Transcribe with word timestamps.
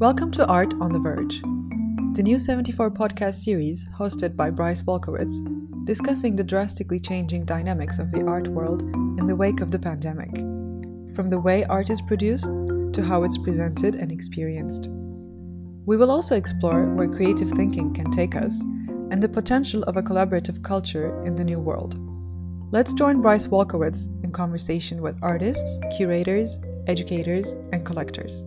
Welcome 0.00 0.30
to 0.30 0.46
Art 0.46 0.72
on 0.80 0.92
the 0.92 0.98
Verge, 0.98 1.42
the 2.16 2.22
new 2.22 2.38
74 2.38 2.90
podcast 2.90 3.34
series 3.34 3.86
hosted 3.88 4.34
by 4.34 4.48
Bryce 4.48 4.80
Wolkowitz, 4.80 5.30
discussing 5.84 6.34
the 6.34 6.42
drastically 6.42 6.98
changing 6.98 7.44
dynamics 7.44 7.98
of 7.98 8.10
the 8.10 8.24
art 8.24 8.48
world 8.48 8.80
in 8.80 9.26
the 9.26 9.36
wake 9.36 9.60
of 9.60 9.70
the 9.70 9.78
pandemic, 9.78 10.34
from 11.14 11.28
the 11.28 11.38
way 11.38 11.64
art 11.64 11.90
is 11.90 12.00
produced 12.00 12.46
to 12.46 13.02
how 13.06 13.24
it's 13.24 13.36
presented 13.36 13.94
and 13.94 14.10
experienced. 14.10 14.88
We 15.84 15.98
will 15.98 16.10
also 16.10 16.34
explore 16.34 16.86
where 16.94 17.06
creative 17.06 17.50
thinking 17.50 17.92
can 17.92 18.10
take 18.10 18.34
us 18.34 18.58
and 19.10 19.22
the 19.22 19.28
potential 19.28 19.82
of 19.82 19.98
a 19.98 20.02
collaborative 20.02 20.64
culture 20.64 21.22
in 21.26 21.36
the 21.36 21.44
new 21.44 21.58
world. 21.58 21.98
Let's 22.72 22.94
join 22.94 23.20
Bryce 23.20 23.48
Wolkowitz 23.48 24.06
in 24.24 24.32
conversation 24.32 25.02
with 25.02 25.18
artists, 25.20 25.78
curators, 25.94 26.58
educators, 26.86 27.52
and 27.72 27.84
collectors. 27.84 28.46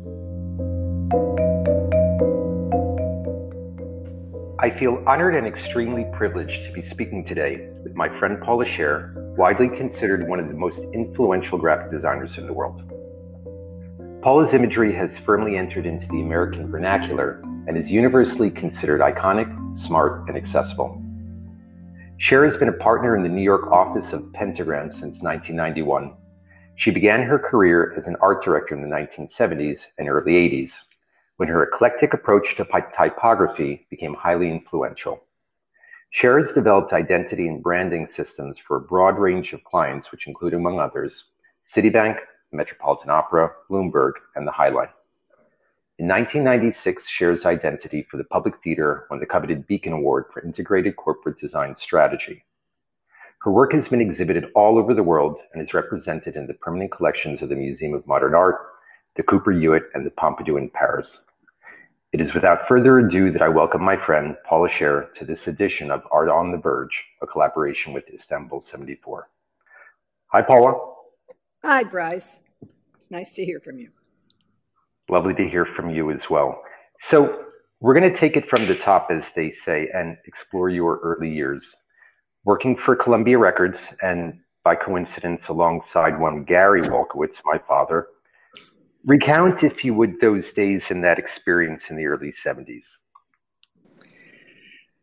I 4.64 4.70
feel 4.80 5.04
honored 5.06 5.36
and 5.36 5.46
extremely 5.46 6.06
privileged 6.14 6.64
to 6.68 6.72
be 6.72 6.88
speaking 6.90 7.26
today 7.26 7.68
with 7.84 7.96
my 7.96 8.08
friend 8.18 8.40
Paula 8.42 8.64
Scher, 8.64 9.14
widely 9.36 9.68
considered 9.68 10.26
one 10.30 10.40
of 10.40 10.48
the 10.48 10.54
most 10.54 10.80
influential 10.94 11.58
graphic 11.58 11.92
designers 11.92 12.38
in 12.38 12.48
the 12.48 12.54
world. 12.54 12.82
Paula's 14.22 14.54
imagery 14.54 14.94
has 14.94 15.18
firmly 15.26 15.58
entered 15.58 15.86
into 15.86 16.08
the 16.08 16.22
American 16.22 16.72
vernacular 16.72 17.42
and 17.68 17.78
is 17.78 17.92
universally 17.92 18.50
considered 18.50 19.02
iconic, 19.02 19.50
smart, 19.86 20.30
and 20.30 20.38
accessible. 20.38 20.98
Scher 22.22 22.50
has 22.50 22.56
been 22.56 22.70
a 22.70 22.80
partner 22.88 23.18
in 23.18 23.24
the 23.24 23.28
New 23.28 23.44
York 23.44 23.70
office 23.70 24.14
of 24.14 24.32
Pentagram 24.32 24.92
since 24.94 25.20
1991. 25.22 26.14
She 26.78 26.90
began 26.90 27.22
her 27.24 27.38
career 27.38 27.94
as 27.98 28.08
an 28.08 28.16
art 28.22 28.46
director 28.46 28.74
in 28.74 28.82
the 28.82 28.88
1970s 28.88 29.80
and 29.98 30.08
early 30.08 30.36
80s 30.36 30.72
when 31.44 31.50
her 31.50 31.64
eclectic 31.64 32.14
approach 32.14 32.56
to 32.56 32.66
typography 32.98 33.86
became 33.90 34.14
highly 34.14 34.50
influential. 34.50 35.22
Scher 36.16 36.42
has 36.42 36.54
developed 36.54 36.94
identity 36.94 37.50
and 37.50 37.62
branding 37.62 38.08
systems 38.08 38.58
for 38.58 38.78
a 38.78 38.80
broad 38.80 39.20
range 39.20 39.52
of 39.52 39.62
clients, 39.66 40.10
which 40.10 40.26
include, 40.26 40.54
among 40.54 40.80
others, 40.80 41.26
Citibank, 41.70 42.16
Metropolitan 42.54 43.10
Opera, 43.10 43.52
Bloomberg, 43.70 44.14
and 44.38 44.48
the 44.48 44.54
High 44.54 44.70
Line. 44.70 44.88
In 46.00 46.08
1996, 46.08 47.10
Scher's 47.10 47.46
identity 47.46 48.08
for 48.10 48.16
the 48.16 48.24
Public 48.24 48.54
Theater 48.64 49.06
won 49.10 49.20
the 49.20 49.26
coveted 49.26 49.68
Beacon 49.68 49.92
Award 49.92 50.28
for 50.32 50.42
Integrated 50.46 50.96
Corporate 50.96 51.42
Design 51.42 51.76
Strategy. 51.76 52.46
Her 53.42 53.52
work 53.52 53.74
has 53.74 53.90
been 53.90 54.00
exhibited 54.00 54.46
all 54.56 54.78
over 54.78 54.94
the 54.94 55.04
world 55.04 55.42
and 55.52 55.62
is 55.62 55.74
represented 55.74 56.38
in 56.38 56.48
the 56.48 56.54
permanent 56.54 56.94
collections 56.94 57.42
of 57.42 57.50
the 57.50 57.56
Museum 57.58 57.94
of 57.94 58.08
Modern 58.08 58.34
Art, 58.34 58.62
the 59.18 59.24
Cooper 59.24 59.52
Hewitt, 59.52 59.90
and 59.94 60.06
the 60.06 60.10
Pompidou 60.12 60.58
in 60.58 60.70
Paris. 60.70 61.20
It 62.14 62.22
is 62.22 62.36
without 62.36 62.68
further 62.68 63.00
ado 63.00 63.32
that 63.32 63.42
I 63.42 63.50
welcome 63.50 63.82
my 63.82 63.98
friend 63.98 64.38
Paula 64.48 64.70
Scher 64.70 65.12
to 65.16 65.26
this 65.26 65.48
edition 65.48 65.90
of 65.90 66.04
Art 66.12 66.30
on 66.30 66.52
the 66.52 66.60
Verge, 66.60 67.04
a 67.24 67.26
collaboration 67.26 67.92
with 67.92 68.04
Istanbul 68.14 68.62
74. 68.62 69.28
Hi, 70.28 70.44
Paula. 70.44 70.94
Hi, 71.64 71.84
Bryce. 71.84 72.42
Nice 73.10 73.34
to 73.34 73.44
hear 73.44 73.60
from 73.60 73.80
you. 73.80 73.90
Lovely 75.10 75.34
to 75.34 75.50
hear 75.50 75.66
from 75.66 75.90
you 75.90 76.12
as 76.12 76.30
well. 76.30 76.62
So, 77.02 77.46
we're 77.80 78.00
going 78.00 78.14
to 78.14 78.20
take 78.20 78.38
it 78.38 78.48
from 78.48 78.68
the 78.68 78.76
top, 78.76 79.08
as 79.10 79.24
they 79.36 79.50
say, 79.50 79.90
and 79.92 80.16
explore 80.28 80.70
your 80.70 81.00
early 81.00 81.34
years. 81.34 81.66
Working 82.46 82.78
for 82.78 82.96
Columbia 82.96 83.40
Records, 83.40 83.80
and 84.04 84.40
by 84.64 84.76
coincidence, 84.76 85.48
alongside 85.48 86.20
one 86.20 86.44
Gary 86.44 86.84
Wolkowitz, 86.84 87.42
my 87.44 87.58
father, 87.68 88.06
recount, 89.06 89.64
if 89.64 89.84
you 89.84 89.94
would, 89.94 90.20
those 90.20 90.52
days 90.54 90.84
and 90.90 91.04
that 91.04 91.20
experience 91.20 91.84
in 91.90 91.96
the 91.96 92.06
early 92.06 92.34
70s. 92.46 92.86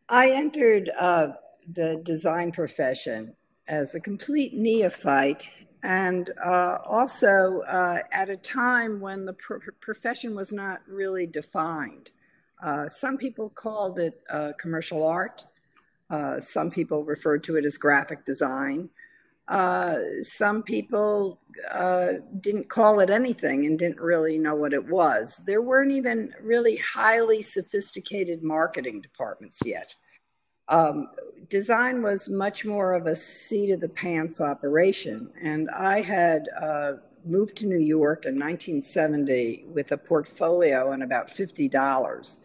I 0.09 0.31
entered 0.31 0.91
uh, 0.99 1.29
the 1.71 2.01
design 2.03 2.51
profession 2.51 3.35
as 3.67 3.95
a 3.95 3.99
complete 3.99 4.53
neophyte 4.53 5.49
and 5.83 6.31
uh, 6.43 6.77
also 6.85 7.61
uh, 7.61 7.99
at 8.11 8.29
a 8.29 8.37
time 8.37 8.99
when 8.99 9.25
the 9.25 9.33
profession 9.79 10.35
was 10.35 10.51
not 10.51 10.81
really 10.87 11.25
defined. 11.25 12.09
Uh, 12.61 12.87
some 12.87 13.17
people 13.17 13.49
called 13.49 13.97
it 13.97 14.21
uh, 14.29 14.51
commercial 14.59 15.05
art. 15.05 15.45
Uh, 16.09 16.39
some 16.39 16.69
people 16.69 17.03
referred 17.03 17.43
to 17.43 17.55
it 17.55 17.65
as 17.65 17.77
graphic 17.77 18.23
design. 18.25 18.89
Uh, 19.51 19.99
some 20.21 20.63
people 20.63 21.41
didn't 22.39 22.69
call 22.69 23.01
it 23.01 23.09
anything 23.09 23.65
and 23.65 23.77
didn't 23.77 23.99
really 23.99 24.37
know 24.37 24.55
what 24.55 24.73
it 24.73 24.87
was. 24.87 25.41
There 25.45 25.61
weren't 25.61 25.91
even 25.91 26.33
really 26.41 26.77
highly 26.77 27.41
sophisticated 27.41 28.43
marketing 28.43 29.01
departments 29.01 29.59
yet. 29.65 29.93
Um, 30.69 31.09
design 31.49 32.01
was 32.01 32.29
much 32.29 32.63
more 32.63 32.93
of 32.93 33.07
a 33.07 33.15
seat 33.15 33.71
of 33.71 33.81
the 33.81 33.89
pants 33.89 34.39
operation. 34.39 35.29
And 35.43 35.69
I 35.71 36.01
had 36.01 36.47
uh, 36.57 36.93
moved 37.25 37.57
to 37.57 37.65
New 37.65 37.77
York 37.77 38.23
in 38.23 38.35
1970 38.35 39.65
with 39.67 39.91
a 39.91 39.97
portfolio 39.97 40.91
and 40.91 41.03
about 41.03 41.29
$50 41.29 42.37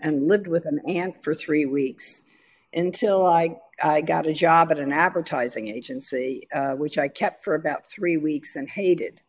and 0.00 0.28
lived 0.28 0.46
with 0.46 0.66
an 0.66 0.80
aunt 0.86 1.24
for 1.24 1.32
three 1.32 1.64
weeks 1.64 2.29
until 2.72 3.26
I, 3.26 3.56
I 3.82 4.00
got 4.00 4.26
a 4.26 4.32
job 4.32 4.70
at 4.70 4.78
an 4.78 4.92
advertising 4.92 5.68
agency, 5.68 6.46
uh, 6.54 6.72
which 6.72 6.98
I 6.98 7.08
kept 7.08 7.42
for 7.42 7.54
about 7.54 7.90
three 7.90 8.16
weeks 8.16 8.56
and 8.56 8.68
hated. 8.68 9.20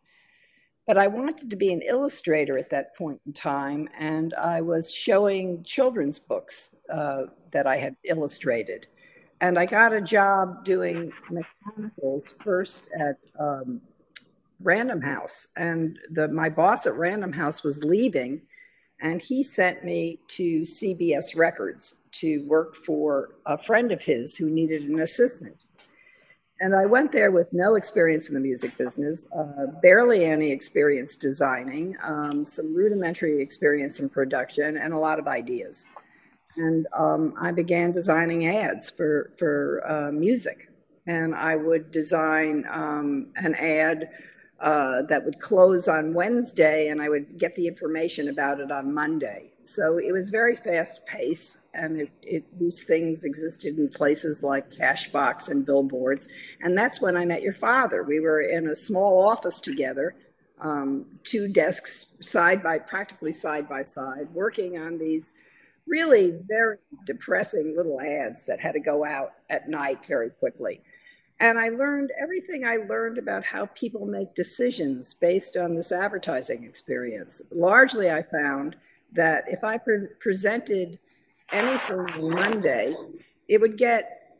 But 0.86 0.98
I 0.98 1.06
wanted 1.06 1.48
to 1.48 1.56
be 1.56 1.72
an 1.72 1.82
illustrator 1.82 2.58
at 2.58 2.70
that 2.70 2.96
point 2.96 3.20
in 3.26 3.32
time, 3.32 3.88
and 3.98 4.34
I 4.34 4.60
was 4.60 4.92
showing 4.92 5.62
children's 5.62 6.18
books 6.18 6.76
uh, 6.90 7.24
that 7.52 7.66
I 7.66 7.76
had 7.76 7.96
illustrated. 8.04 8.88
And 9.40 9.58
I 9.58 9.66
got 9.66 9.92
a 9.92 10.00
job 10.00 10.64
doing 10.64 11.12
mechanicals 11.30 12.34
first 12.42 12.90
at 12.98 13.18
um, 13.38 13.80
Random 14.60 15.00
House. 15.00 15.48
And 15.56 15.98
the, 16.10 16.28
my 16.28 16.48
boss 16.48 16.86
at 16.86 16.94
Random 16.94 17.32
House 17.32 17.62
was 17.62 17.82
leaving, 17.82 18.42
and 19.02 19.20
he 19.20 19.42
sent 19.42 19.84
me 19.84 20.18
to 20.28 20.62
CBS 20.62 21.36
Records 21.36 21.96
to 22.12 22.44
work 22.46 22.74
for 22.74 23.34
a 23.44 23.58
friend 23.58 23.92
of 23.92 24.00
his 24.02 24.36
who 24.36 24.48
needed 24.48 24.82
an 24.84 25.00
assistant. 25.00 25.56
And 26.60 26.74
I 26.74 26.86
went 26.86 27.12
there 27.12 27.32
with 27.32 27.52
no 27.52 27.74
experience 27.74 28.28
in 28.28 28.34
the 28.34 28.40
music 28.40 28.78
business, 28.78 29.26
uh, 29.36 29.66
barely 29.82 30.24
any 30.24 30.50
experience 30.52 31.16
designing, 31.16 31.96
um, 32.02 32.44
some 32.44 32.74
rudimentary 32.74 33.42
experience 33.42 33.98
in 33.98 34.08
production, 34.08 34.76
and 34.76 34.94
a 34.94 34.98
lot 34.98 35.18
of 35.18 35.26
ideas 35.26 35.84
and 36.56 36.86
um, 36.96 37.34
I 37.40 37.52
began 37.52 37.92
designing 37.92 38.46
ads 38.46 38.90
for 38.90 39.32
for 39.38 39.82
uh, 39.86 40.12
music. 40.12 40.68
And 41.06 41.34
I 41.34 41.56
would 41.56 41.90
design 41.90 42.64
um, 42.70 43.32
an 43.34 43.56
ad 43.56 44.10
uh, 44.62 45.02
that 45.02 45.24
would 45.24 45.40
close 45.40 45.88
on 45.88 46.14
Wednesday, 46.14 46.86
and 46.86 47.02
I 47.02 47.08
would 47.08 47.36
get 47.36 47.54
the 47.56 47.66
information 47.66 48.28
about 48.28 48.60
it 48.60 48.70
on 48.70 48.94
Monday. 48.94 49.50
So 49.64 49.98
it 49.98 50.12
was 50.12 50.30
very 50.30 50.54
fast 50.54 51.04
pace, 51.04 51.66
and 51.74 52.00
it, 52.02 52.10
it, 52.22 52.58
these 52.60 52.84
things 52.84 53.24
existed 53.24 53.76
in 53.76 53.88
places 53.88 54.44
like 54.44 54.70
Cashbox 54.70 55.48
and 55.48 55.66
billboards. 55.66 56.28
And 56.60 56.78
that's 56.78 57.00
when 57.00 57.16
I 57.16 57.24
met 57.24 57.42
your 57.42 57.54
father. 57.54 58.04
We 58.04 58.20
were 58.20 58.40
in 58.40 58.68
a 58.68 58.74
small 58.76 59.28
office 59.28 59.58
together, 59.58 60.14
um, 60.60 61.06
two 61.24 61.48
desks 61.48 62.16
side 62.20 62.62
by 62.62 62.78
practically 62.78 63.32
side 63.32 63.68
by 63.68 63.82
side, 63.82 64.28
working 64.32 64.78
on 64.78 64.96
these 64.96 65.34
really 65.88 66.38
very 66.46 66.78
depressing 67.04 67.74
little 67.76 68.00
ads 68.00 68.44
that 68.46 68.60
had 68.60 68.74
to 68.74 68.80
go 68.80 69.04
out 69.04 69.32
at 69.50 69.68
night 69.68 70.06
very 70.06 70.30
quickly. 70.30 70.80
And 71.42 71.58
I 71.58 71.70
learned 71.70 72.12
everything 72.22 72.64
I 72.64 72.76
learned 72.76 73.18
about 73.18 73.42
how 73.44 73.66
people 73.74 74.06
make 74.06 74.32
decisions 74.32 75.12
based 75.12 75.56
on 75.56 75.74
this 75.74 75.90
advertising 75.90 76.62
experience. 76.62 77.42
Largely, 77.52 78.12
I 78.12 78.22
found 78.22 78.76
that 79.12 79.46
if 79.48 79.64
I 79.64 79.76
pre- 79.76 80.06
presented 80.20 81.00
anything 81.50 81.98
on 81.98 82.30
Monday, 82.30 82.94
it 83.48 83.60
would 83.60 83.76
get 83.76 84.38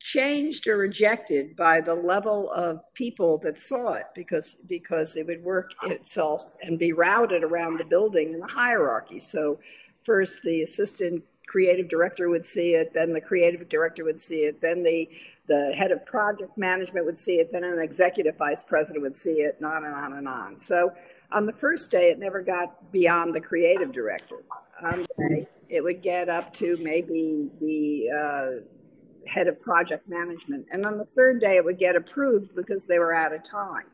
changed 0.00 0.66
or 0.66 0.78
rejected 0.78 1.56
by 1.56 1.82
the 1.82 1.94
level 1.94 2.50
of 2.52 2.90
people 2.94 3.36
that 3.38 3.58
saw 3.58 3.92
it 3.92 4.06
because 4.14 4.54
because 4.66 5.16
it 5.16 5.26
would 5.26 5.44
work 5.44 5.72
itself 5.84 6.56
and 6.62 6.78
be 6.78 6.92
routed 6.92 7.42
around 7.42 7.78
the 7.78 7.84
building 7.84 8.34
in 8.34 8.40
the 8.40 8.46
hierarchy 8.46 9.18
so 9.18 9.58
first 10.02 10.42
the 10.42 10.60
assistant 10.60 11.24
creative 11.46 11.88
director 11.88 12.28
would 12.28 12.44
see 12.44 12.74
it, 12.74 12.92
then 12.92 13.12
the 13.12 13.20
creative 13.20 13.68
director 13.68 14.04
would 14.04 14.18
see 14.18 14.44
it, 14.44 14.60
then 14.60 14.82
the 14.82 15.08
the 15.46 15.74
head 15.76 15.90
of 15.90 16.04
project 16.06 16.56
management 16.56 17.04
would 17.06 17.18
see 17.18 17.36
it, 17.36 17.52
then 17.52 17.64
an 17.64 17.78
executive 17.78 18.36
vice 18.36 18.62
president 18.62 19.02
would 19.02 19.16
see 19.16 19.42
it, 19.42 19.56
and 19.58 19.66
on 19.66 19.84
and 19.84 19.94
on 19.94 20.12
and 20.14 20.28
on. 20.28 20.58
So 20.58 20.92
on 21.30 21.46
the 21.46 21.52
first 21.52 21.90
day, 21.90 22.10
it 22.10 22.18
never 22.18 22.40
got 22.40 22.92
beyond 22.92 23.34
the 23.34 23.40
creative 23.40 23.92
director. 23.92 24.44
On 24.82 25.06
day, 25.18 25.48
it 25.68 25.82
would 25.82 26.02
get 26.02 26.28
up 26.28 26.52
to 26.54 26.76
maybe 26.78 27.50
the 27.60 28.08
uh, 28.10 29.28
head 29.28 29.48
of 29.48 29.60
project 29.60 30.08
management. 30.08 30.66
And 30.70 30.86
on 30.86 30.98
the 30.98 31.04
third 31.04 31.40
day, 31.40 31.56
it 31.56 31.64
would 31.64 31.78
get 31.78 31.96
approved 31.96 32.54
because 32.54 32.86
they 32.86 32.98
were 32.98 33.14
out 33.14 33.32
of 33.32 33.42
time. 33.42 33.86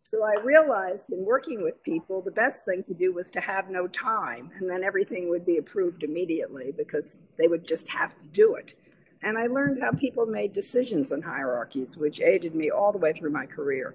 So 0.00 0.24
I 0.24 0.40
realized 0.42 1.10
in 1.10 1.24
working 1.26 1.62
with 1.62 1.82
people, 1.82 2.22
the 2.22 2.30
best 2.30 2.64
thing 2.64 2.82
to 2.84 2.94
do 2.94 3.12
was 3.12 3.30
to 3.32 3.40
have 3.40 3.68
no 3.68 3.86
time, 3.86 4.50
and 4.58 4.70
then 4.70 4.82
everything 4.82 5.28
would 5.28 5.44
be 5.44 5.58
approved 5.58 6.02
immediately 6.02 6.72
because 6.74 7.20
they 7.36 7.46
would 7.46 7.66
just 7.66 7.90
have 7.90 8.16
to 8.22 8.26
do 8.28 8.54
it. 8.54 8.74
And 9.22 9.36
I 9.36 9.46
learned 9.46 9.82
how 9.82 9.92
people 9.92 10.26
made 10.26 10.52
decisions 10.52 11.12
in 11.12 11.22
hierarchies, 11.22 11.96
which 11.96 12.20
aided 12.20 12.54
me 12.54 12.70
all 12.70 12.92
the 12.92 12.98
way 12.98 13.12
through 13.12 13.30
my 13.30 13.46
career. 13.46 13.94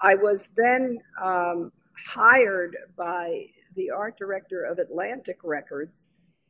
I 0.00 0.14
was 0.14 0.50
then 0.56 1.00
um, 1.20 1.72
hired 2.06 2.76
by 2.96 3.46
the 3.74 3.90
art 3.90 4.16
director 4.16 4.64
of 4.64 4.78
Atlantic 4.78 5.38
Records 5.42 6.08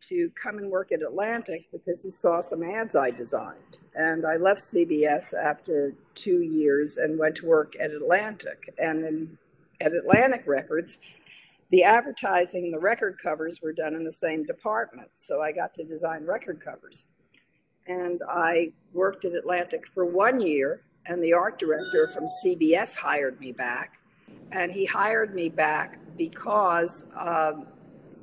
to 0.08 0.30
come 0.34 0.58
and 0.58 0.70
work 0.70 0.92
at 0.92 1.02
Atlantic 1.02 1.66
because 1.72 2.02
he 2.02 2.10
saw 2.10 2.40
some 2.40 2.62
ads 2.62 2.94
I 2.94 3.10
designed. 3.10 3.78
And 3.94 4.26
I 4.26 4.36
left 4.36 4.60
CBS 4.60 5.32
after 5.32 5.94
two 6.14 6.42
years 6.42 6.96
and 6.96 7.18
went 7.18 7.36
to 7.36 7.46
work 7.46 7.74
at 7.80 7.90
Atlantic. 7.90 8.74
And 8.78 9.04
in, 9.04 9.38
at 9.80 9.94
Atlantic 9.94 10.44
Records, 10.46 10.98
the 11.70 11.84
advertising 11.84 12.64
and 12.64 12.74
the 12.74 12.78
record 12.78 13.18
covers 13.22 13.62
were 13.62 13.72
done 13.72 13.94
in 13.94 14.04
the 14.04 14.12
same 14.12 14.44
department. 14.44 15.10
So 15.14 15.40
I 15.40 15.52
got 15.52 15.74
to 15.74 15.84
design 15.84 16.24
record 16.24 16.60
covers. 16.60 17.06
And 17.86 18.22
I 18.28 18.72
worked 18.92 19.24
at 19.24 19.32
Atlantic 19.32 19.86
for 19.86 20.04
one 20.04 20.40
year, 20.40 20.82
and 21.06 21.22
the 21.22 21.32
art 21.32 21.58
director 21.58 22.08
from 22.08 22.24
CBS 22.44 22.94
hired 22.94 23.38
me 23.40 23.52
back. 23.52 23.98
And 24.52 24.72
he 24.72 24.84
hired 24.84 25.34
me 25.34 25.48
back 25.48 25.98
because 26.16 27.10
um, 27.16 27.66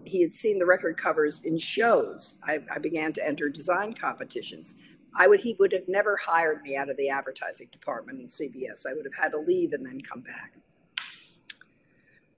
he 0.05 0.21
had 0.21 0.31
seen 0.31 0.59
the 0.59 0.65
record 0.65 0.97
covers 0.97 1.43
in 1.43 1.57
shows. 1.57 2.39
I, 2.45 2.59
I 2.73 2.79
began 2.79 3.13
to 3.13 3.27
enter 3.27 3.49
design 3.49 3.93
competitions. 3.93 4.75
I 5.15 5.27
would 5.27 5.41
he 5.41 5.55
would 5.59 5.73
have 5.73 5.87
never 5.87 6.15
hired 6.15 6.61
me 6.61 6.77
out 6.77 6.89
of 6.89 6.97
the 6.97 7.09
advertising 7.09 7.67
department 7.71 8.19
in 8.19 8.27
CBS. 8.27 8.85
I 8.89 8.93
would 8.93 9.05
have 9.05 9.13
had 9.13 9.31
to 9.33 9.39
leave 9.39 9.73
and 9.73 9.85
then 9.85 9.99
come 10.01 10.21
back. 10.21 10.55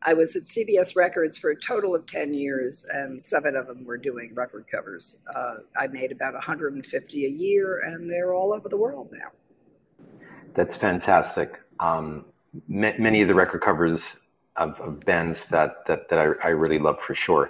I 0.05 0.13
was 0.13 0.35
at 0.35 0.43
CBS 0.43 0.95
Records 0.95 1.37
for 1.37 1.51
a 1.51 1.55
total 1.55 1.95
of 1.95 2.05
10 2.05 2.33
years, 2.33 2.85
and 2.93 3.21
seven 3.21 3.55
of 3.55 3.67
them 3.67 3.85
were 3.85 3.97
doing 3.97 4.31
record 4.33 4.65
covers. 4.69 5.21
Uh, 5.33 5.55
I 5.77 5.87
made 5.87 6.11
about 6.11 6.33
150 6.33 7.25
a 7.25 7.29
year, 7.29 7.79
and 7.81 8.09
they're 8.09 8.33
all 8.33 8.53
over 8.53 8.67
the 8.67 8.77
world 8.77 9.09
now. 9.13 9.29
That's 10.53 10.75
fantastic. 10.75 11.59
Um, 11.79 12.25
many 12.67 13.21
of 13.21 13.27
the 13.27 13.33
record 13.33 13.61
covers 13.61 14.01
of, 14.57 14.79
of 14.79 14.99
bands 15.05 15.39
that, 15.51 15.85
that, 15.87 16.09
that 16.09 16.19
I, 16.19 16.47
I 16.47 16.49
really 16.49 16.79
love 16.79 16.97
for 17.07 17.15
sure. 17.15 17.49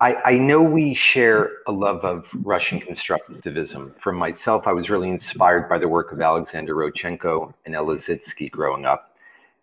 I, 0.00 0.14
I 0.14 0.32
know 0.34 0.62
we 0.62 0.94
share 0.94 1.50
a 1.66 1.72
love 1.72 2.04
of 2.04 2.24
Russian 2.42 2.80
constructivism. 2.80 4.00
For 4.00 4.12
myself, 4.12 4.64
I 4.66 4.72
was 4.72 4.90
really 4.90 5.08
inspired 5.08 5.68
by 5.68 5.78
the 5.78 5.88
work 5.88 6.12
of 6.12 6.20
Alexander 6.20 6.74
Rodchenko 6.76 7.52
and 7.66 7.74
El 7.74 7.86
Lissitzky 7.86 8.48
growing 8.48 8.84
up. 8.84 9.16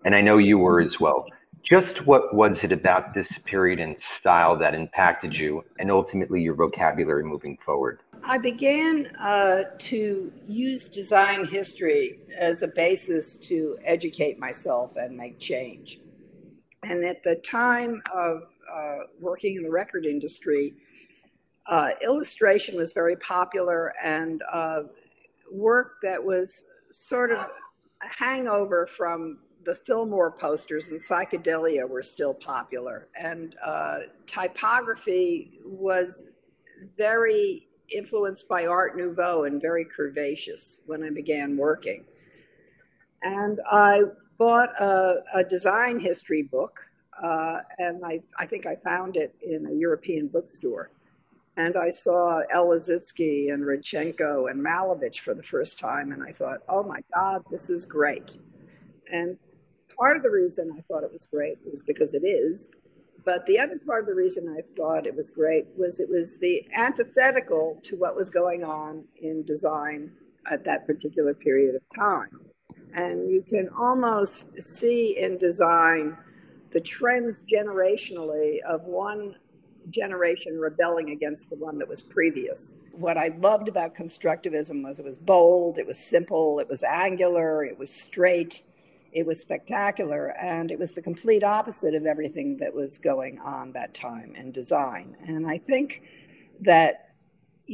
And 0.03 0.13
I 0.13 0.19
know 0.19 0.37
you 0.37 0.57
were 0.57 0.81
as 0.81 0.99
well. 0.99 1.27
Just 1.65 2.05
what 2.05 2.33
was 2.33 2.63
it 2.63 2.71
about 2.71 3.13
this 3.15 3.27
period 3.43 3.79
and 3.79 3.95
style 4.19 4.55
that 4.59 4.75
impacted 4.75 5.33
you 5.33 5.63
and 5.79 5.89
ultimately 5.89 6.39
your 6.39 6.53
vocabulary 6.53 7.23
moving 7.23 7.57
forward? 7.65 8.01
I 8.23 8.37
began 8.37 9.07
uh, 9.19 9.63
to 9.79 10.31
use 10.47 10.87
design 10.87 11.45
history 11.45 12.19
as 12.37 12.61
a 12.61 12.67
basis 12.67 13.37
to 13.37 13.79
educate 13.83 14.37
myself 14.37 14.95
and 14.95 15.17
make 15.17 15.39
change. 15.39 15.99
And 16.83 17.03
at 17.03 17.23
the 17.23 17.35
time 17.37 18.03
of 18.13 18.55
uh, 18.71 18.97
working 19.19 19.55
in 19.55 19.63
the 19.63 19.71
record 19.71 20.05
industry, 20.05 20.75
uh, 21.67 21.91
illustration 22.03 22.75
was 22.75 22.93
very 22.93 23.15
popular, 23.15 23.91
and 24.03 24.43
uh, 24.51 24.81
work 25.51 25.95
that 26.03 26.23
was 26.23 26.65
sort 26.91 27.31
of 27.31 27.39
a 27.39 27.47
hangover 28.07 28.85
from 28.85 29.39
the 29.65 29.75
Fillmore 29.75 30.31
posters 30.31 30.89
and 30.89 30.99
psychedelia 30.99 31.89
were 31.89 32.03
still 32.03 32.33
popular. 32.33 33.07
And 33.19 33.55
uh, 33.63 33.97
typography 34.27 35.59
was 35.65 36.31
very 36.95 37.67
influenced 37.91 38.47
by 38.47 38.65
Art 38.65 38.95
Nouveau 38.95 39.43
and 39.43 39.61
very 39.61 39.85
curvaceous 39.85 40.81
when 40.85 41.03
I 41.03 41.09
began 41.09 41.57
working. 41.57 42.05
And 43.23 43.59
I 43.69 44.01
bought 44.37 44.69
a, 44.79 45.23
a 45.33 45.43
design 45.43 45.99
history 45.99 46.43
book, 46.43 46.79
uh, 47.21 47.59
and 47.79 48.05
I, 48.05 48.21
I 48.37 48.45
think 48.45 48.65
I 48.65 48.75
found 48.75 49.17
it 49.17 49.35
in 49.41 49.65
a 49.65 49.73
European 49.73 50.27
bookstore. 50.27 50.91
And 51.57 51.77
I 51.77 51.89
saw 51.89 52.41
El 52.51 52.67
Lissitzky 52.67 53.51
and 53.53 53.63
Rodchenko 53.63 54.51
and 54.51 54.63
Malevich 54.63 55.19
for 55.19 55.33
the 55.33 55.41
first 55.41 55.79
time, 55.79 56.11
and 56.11 56.21
I 56.21 56.33
thought, 56.33 56.59
oh 56.67 56.83
my 56.83 56.99
God, 57.13 57.43
this 57.49 57.69
is 57.69 57.85
great. 57.85 58.37
And 59.11 59.37
part 59.97 60.17
of 60.17 60.23
the 60.23 60.29
reason 60.29 60.71
I 60.77 60.81
thought 60.81 61.03
it 61.03 61.11
was 61.11 61.25
great 61.25 61.57
was 61.69 61.81
because 61.81 62.13
it 62.13 62.23
is, 62.25 62.69
but 63.23 63.45
the 63.47 63.59
other 63.59 63.79
part 63.85 64.01
of 64.01 64.07
the 64.07 64.15
reason 64.15 64.55
I 64.55 64.61
thought 64.75 65.07
it 65.07 65.15
was 65.15 65.31
great 65.31 65.65
was 65.75 65.99
it 65.99 66.09
was 66.09 66.37
the 66.37 66.67
antithetical 66.75 67.79
to 67.83 67.95
what 67.95 68.15
was 68.15 68.29
going 68.29 68.63
on 68.63 69.05
in 69.21 69.43
design 69.43 70.11
at 70.51 70.63
that 70.65 70.85
particular 70.85 71.33
period 71.33 71.75
of 71.75 71.81
time. 71.95 72.29
And 72.93 73.29
you 73.29 73.41
can 73.41 73.69
almost 73.77 74.61
see 74.61 75.17
in 75.17 75.37
design 75.37 76.15
the 76.71 76.79
trends 76.79 77.43
generationally 77.43 78.61
of 78.61 78.83
one 78.83 79.35
generation 79.89 80.57
rebelling 80.59 81.11
against 81.11 81.49
the 81.49 81.55
one 81.55 81.77
that 81.79 81.87
was 81.87 82.01
previous. 82.01 82.81
What 82.91 83.17
I 83.17 83.29
loved 83.39 83.67
about 83.67 83.95
constructivism 83.95 84.83
was 84.83 84.99
it 84.99 85.05
was 85.05 85.17
bold, 85.17 85.77
it 85.77 85.85
was 85.85 85.97
simple, 85.97 86.59
it 86.59 86.67
was 86.67 86.83
angular, 86.83 87.63
it 87.63 87.77
was 87.77 87.89
straight, 87.89 88.61
it 89.15 89.25
was 89.25 89.39
spectacular, 89.39 90.35
and 90.41 90.69
it 90.69 90.77
was 90.77 90.91
the 90.91 91.01
complete 91.01 91.41
opposite 91.41 91.95
of 91.95 92.05
everything 92.05 92.57
that 92.57 92.75
was 92.75 92.97
going 92.97 93.39
on 93.39 93.71
that 93.71 93.93
time 93.93 94.35
in 94.35 94.51
design. 94.51 95.15
And 95.25 95.47
I 95.47 95.57
think 95.57 96.01
that 96.59 97.15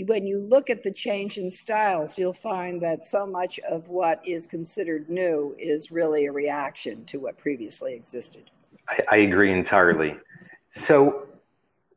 when 0.05 0.27
you 0.27 0.39
look 0.39 0.69
at 0.69 0.83
the 0.83 0.91
change 0.91 1.39
in 1.39 1.49
styles, 1.49 2.15
you'll 2.15 2.31
find 2.31 2.79
that 2.83 3.03
so 3.03 3.25
much 3.25 3.59
of 3.67 3.87
what 3.87 4.21
is 4.23 4.45
considered 4.45 5.09
new 5.09 5.55
is 5.57 5.89
really 5.89 6.27
a 6.27 6.31
reaction 6.31 7.05
to 7.05 7.17
what 7.17 7.39
previously 7.39 7.95
existed. 7.95 8.51
I, 8.87 9.01
I 9.11 9.17
agree 9.17 9.51
entirely. 9.51 10.15
So, 10.87 11.27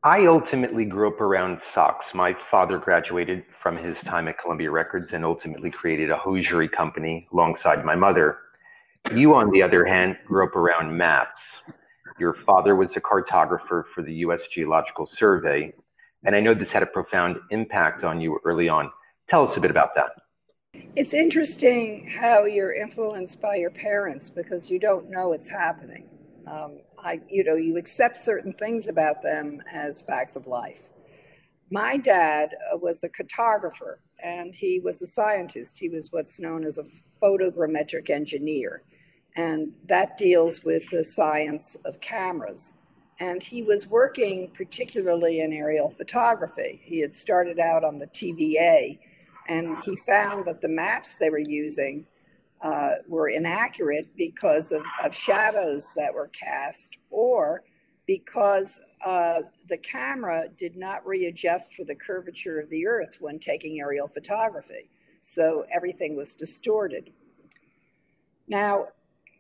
I 0.02 0.26
ultimately 0.26 0.85
grew 0.85 1.08
up 1.08 1.20
around 1.20 1.61
socks. 1.73 2.06
My 2.12 2.37
father 2.50 2.76
graduated 2.76 3.44
from 3.62 3.76
his 3.76 3.96
time 4.05 4.29
at 4.29 4.38
Columbia 4.38 4.70
Records 4.70 5.12
and 5.12 5.25
ultimately 5.25 5.70
created 5.70 6.11
a 6.11 6.17
hosiery 6.17 6.69
company 6.69 7.26
alongside 7.32 7.85
my 7.87 7.94
mother. 7.94 8.39
You, 9.13 9.34
on 9.34 9.51
the 9.51 9.63
other 9.63 9.84
hand, 9.84 10.17
grew 10.27 10.46
up 10.46 10.56
around 10.56 10.96
maps. 10.96 11.39
Your 12.19 12.34
father 12.46 12.75
was 12.75 12.96
a 12.96 13.01
cartographer 13.01 13.84
for 13.94 14.03
the 14.03 14.15
U.S. 14.17 14.41
Geological 14.51 15.06
Survey, 15.06 15.73
and 16.25 16.34
I 16.34 16.41
know 16.41 16.55
this 16.55 16.70
had 16.70 16.82
a 16.82 16.87
profound 16.87 17.37
impact 17.51 18.03
on 18.03 18.20
you 18.20 18.41
early 18.44 18.69
on. 18.69 18.91
Tell 19.29 19.46
us 19.46 19.56
a 19.56 19.61
bit 19.61 19.70
about 19.70 19.91
that. 19.94 20.11
It's 20.96 21.13
interesting 21.13 22.08
how 22.08 22.44
you're 22.44 22.73
influenced 22.73 23.41
by 23.41 23.56
your 23.56 23.70
parents 23.70 24.31
because 24.31 24.70
you 24.70 24.79
don't 24.79 25.11
know 25.11 25.29
what's 25.29 25.49
happening. 25.49 26.08
Um, 26.46 26.81
I, 26.99 27.20
you 27.29 27.44
know, 27.44 27.56
you 27.56 27.77
accept 27.77 28.17
certain 28.17 28.53
things 28.53 28.89
about 28.89 29.23
them 29.23 29.63
as 29.70 30.03
facts 30.03 30.34
of 30.34 30.46
life. 30.46 30.91
My 31.70 31.96
dad 31.96 32.55
uh, 32.73 32.79
was 32.79 33.05
a 33.05 33.08
cartographer 33.08 33.96
and 34.23 34.55
he 34.55 34.81
was 34.81 35.03
a 35.03 35.06
scientist. 35.06 35.79
He 35.79 35.89
was 35.89 36.11
what's 36.11 36.41
known 36.41 36.65
as 36.65 36.79
a 36.79 36.84
photogrammetric 37.23 38.11
engineer, 38.11 38.82
and 39.36 39.74
that 39.86 40.17
deals 40.17 40.64
with 40.64 40.88
the 40.91 41.03
science 41.03 41.76
of 41.84 42.00
cameras 42.00 42.74
and 43.20 43.43
he 43.43 43.62
was 43.62 43.86
working 43.86 44.50
particularly 44.55 45.41
in 45.41 45.53
aerial 45.53 45.88
photography. 45.88 46.81
He 46.82 47.00
had 47.00 47.14
started 47.14 47.58
out 47.58 47.84
on 47.84 47.98
the 47.98 48.06
TVA, 48.08 48.98
and 49.48 49.79
he 49.84 49.94
found 49.96 50.46
that 50.46 50.60
the 50.60 50.69
maps 50.69 51.14
they 51.14 51.31
were 51.31 51.38
using 51.38 52.06
uh, 52.60 52.94
were 53.06 53.29
inaccurate 53.29 54.08
because 54.17 54.72
of, 54.72 54.82
of, 55.05 55.14
shadows 55.14 55.93
that 55.96 56.14
were 56.14 56.29
cast 56.29 56.96
or 57.10 57.62
because 58.06 58.81
uh, 59.05 59.43
the 59.69 59.76
camera 59.76 60.48
did 60.56 60.74
not 60.74 61.06
readjust 61.06 61.74
for 61.74 61.84
the 61.84 61.94
curvature 61.94 62.58
of 62.58 62.70
the 62.70 62.86
earth 62.86 63.19
when 63.20 63.38
taking 63.38 63.81
aerial 63.81 64.08
photography. 64.08 64.88
So 65.20 65.67
everything 65.70 66.17
was 66.17 66.36
distorted. 66.36 67.12
Now, 68.48 68.88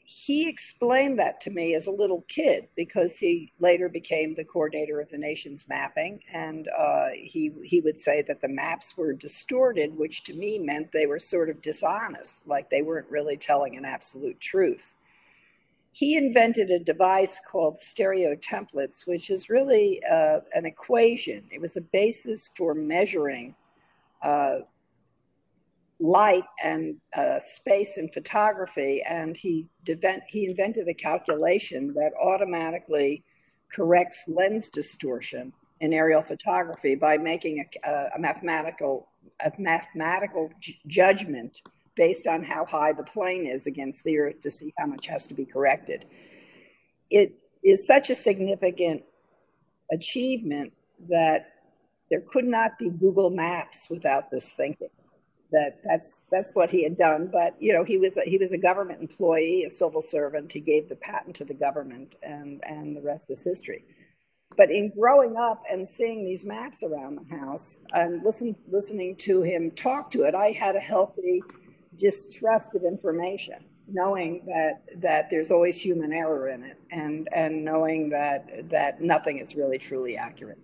he 0.06 0.46
explained 0.46 1.18
that 1.18 1.40
to 1.40 1.50
me 1.50 1.74
as 1.74 1.86
a 1.86 1.90
little 1.90 2.26
kid 2.28 2.68
because 2.76 3.16
he 3.16 3.50
later 3.58 3.88
became 3.88 4.34
the 4.34 4.44
coordinator 4.44 5.00
of 5.00 5.08
the 5.08 5.16
nation's 5.16 5.66
mapping. 5.66 6.20
And 6.30 6.68
uh, 6.78 7.08
he, 7.14 7.50
he 7.64 7.80
would 7.80 7.96
say 7.96 8.20
that 8.22 8.42
the 8.42 8.48
maps 8.48 8.98
were 8.98 9.14
distorted 9.14 9.96
which 9.96 10.22
to 10.24 10.34
me 10.34 10.58
meant 10.58 10.92
they 10.92 11.06
were 11.06 11.18
sort 11.18 11.48
of 11.48 11.62
dishonest 11.62 12.46
like 12.46 12.68
they 12.68 12.82
weren't 12.82 13.10
really 13.10 13.38
telling 13.38 13.76
an 13.78 13.86
absolute 13.86 14.38
truth. 14.40 14.94
He 15.92 16.16
invented 16.16 16.70
a 16.70 16.78
device 16.78 17.40
called 17.40 17.78
stereo 17.78 18.34
templates 18.36 19.06
which 19.06 19.30
is 19.30 19.48
really 19.48 20.02
uh, 20.04 20.40
an 20.54 20.66
equation. 20.66 21.44
It 21.50 21.62
was 21.62 21.78
a 21.78 21.80
basis 21.80 22.50
for 22.54 22.74
measuring 22.74 23.54
uh, 24.20 24.58
light 26.04 26.44
and 26.62 26.96
uh, 27.16 27.38
space 27.40 27.96
in 27.96 28.08
photography, 28.08 29.02
and 29.08 29.34
he, 29.36 29.66
he 30.28 30.44
invented 30.44 30.86
a 30.86 30.92
calculation 30.94 31.94
that 31.94 32.12
automatically 32.22 33.24
corrects 33.72 34.24
lens 34.28 34.68
distortion 34.68 35.50
in 35.80 35.94
aerial 35.94 36.20
photography 36.20 36.94
by 36.94 37.16
making 37.16 37.64
a, 37.84 37.90
a 38.14 38.18
mathematical 38.18 39.08
a 39.44 39.50
mathematical 39.58 40.50
judgment 40.86 41.62
based 41.96 42.26
on 42.26 42.42
how 42.42 42.64
high 42.66 42.92
the 42.92 43.02
plane 43.02 43.46
is 43.46 43.66
against 43.66 44.04
the 44.04 44.18
earth 44.18 44.38
to 44.40 44.50
see 44.50 44.72
how 44.76 44.86
much 44.86 45.06
has 45.06 45.26
to 45.26 45.34
be 45.34 45.46
corrected. 45.46 46.04
It 47.10 47.32
is 47.62 47.86
such 47.86 48.10
a 48.10 48.14
significant 48.14 49.02
achievement 49.90 50.72
that 51.08 51.54
there 52.10 52.20
could 52.20 52.44
not 52.44 52.78
be 52.78 52.90
Google 52.90 53.30
Maps 53.30 53.88
without 53.88 54.30
this 54.30 54.50
thinking. 54.50 54.90
That 55.54 55.78
that's 55.84 56.26
that's 56.32 56.54
what 56.54 56.70
he 56.70 56.84
had 56.84 56.96
done. 56.96 57.30
But 57.32 57.56
you 57.60 57.72
know, 57.72 57.84
he 57.84 57.98
was 57.98 58.18
a, 58.18 58.22
he 58.22 58.38
was 58.38 58.52
a 58.52 58.58
government 58.58 59.00
employee, 59.00 59.64
a 59.64 59.70
civil 59.70 60.02
servant. 60.02 60.52
He 60.52 60.60
gave 60.60 60.88
the 60.90 60.96
patent 60.96 61.36
to 61.36 61.46
the 61.46 61.54
government, 61.54 62.16
and 62.22 62.62
and 62.66 62.96
the 62.96 63.02
rest 63.02 63.30
is 63.30 63.44
history. 63.44 63.84
But 64.56 64.70
in 64.70 64.90
growing 64.90 65.36
up 65.36 65.62
and 65.70 65.88
seeing 65.88 66.24
these 66.24 66.44
maps 66.44 66.82
around 66.82 67.18
the 67.18 67.36
house 67.36 67.80
and 67.94 68.22
listen, 68.24 68.56
listening 68.70 69.16
to 69.18 69.42
him 69.42 69.70
talk 69.72 70.10
to 70.12 70.24
it, 70.24 70.34
I 70.34 70.50
had 70.50 70.76
a 70.76 70.80
healthy 70.80 71.42
distrust 71.96 72.74
of 72.76 72.84
information, 72.84 73.64
knowing 73.88 74.46
that 74.46 74.84
that 75.00 75.30
there's 75.30 75.52
always 75.52 75.78
human 75.78 76.12
error 76.12 76.48
in 76.48 76.64
it, 76.64 76.78
and 76.90 77.28
and 77.32 77.64
knowing 77.64 78.10
that 78.10 78.70
that 78.70 79.00
nothing 79.02 79.38
is 79.38 79.56
really 79.56 79.78
truly 79.78 80.16
accurate. 80.16 80.58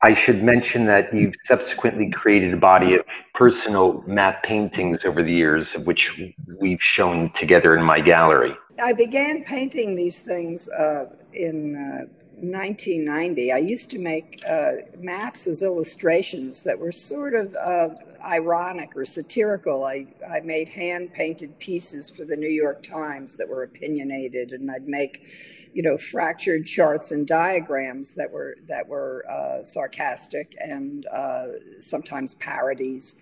I 0.00 0.14
should 0.14 0.44
mention 0.44 0.86
that 0.86 1.12
you've 1.12 1.34
subsequently 1.44 2.10
created 2.10 2.54
a 2.54 2.56
body 2.56 2.94
of 2.94 3.04
personal 3.34 4.04
map 4.06 4.44
paintings 4.44 5.04
over 5.04 5.22
the 5.24 5.32
years, 5.32 5.72
which 5.84 6.12
we've 6.60 6.82
shown 6.82 7.32
together 7.32 7.76
in 7.76 7.82
my 7.82 8.00
gallery. 8.00 8.54
I 8.80 8.92
began 8.92 9.42
painting 9.42 9.96
these 9.96 10.20
things 10.20 10.68
uh, 10.68 11.06
in 11.32 11.74
uh, 11.74 12.17
1990, 12.40 13.52
I 13.52 13.58
used 13.58 13.90
to 13.90 13.98
make 13.98 14.42
uh, 14.48 14.72
maps 14.98 15.46
as 15.46 15.62
illustrations 15.62 16.62
that 16.62 16.78
were 16.78 16.92
sort 16.92 17.34
of 17.34 17.54
uh, 17.56 17.88
ironic 18.24 18.96
or 18.96 19.04
satirical. 19.04 19.84
I, 19.84 20.06
I 20.28 20.40
made 20.40 20.68
hand 20.68 21.12
painted 21.12 21.58
pieces 21.58 22.08
for 22.08 22.24
the 22.24 22.36
New 22.36 22.48
York 22.48 22.82
Times 22.82 23.36
that 23.36 23.48
were 23.48 23.64
opinionated, 23.64 24.52
and 24.52 24.70
I'd 24.70 24.86
make, 24.86 25.26
you 25.74 25.82
know, 25.82 25.96
fractured 25.96 26.64
charts 26.64 27.10
and 27.10 27.26
diagrams 27.26 28.14
that 28.14 28.30
were 28.30 28.56
that 28.66 28.86
were 28.86 29.24
uh, 29.28 29.64
sarcastic 29.64 30.54
and 30.60 31.06
uh, 31.06 31.46
sometimes 31.80 32.34
parodies. 32.34 33.16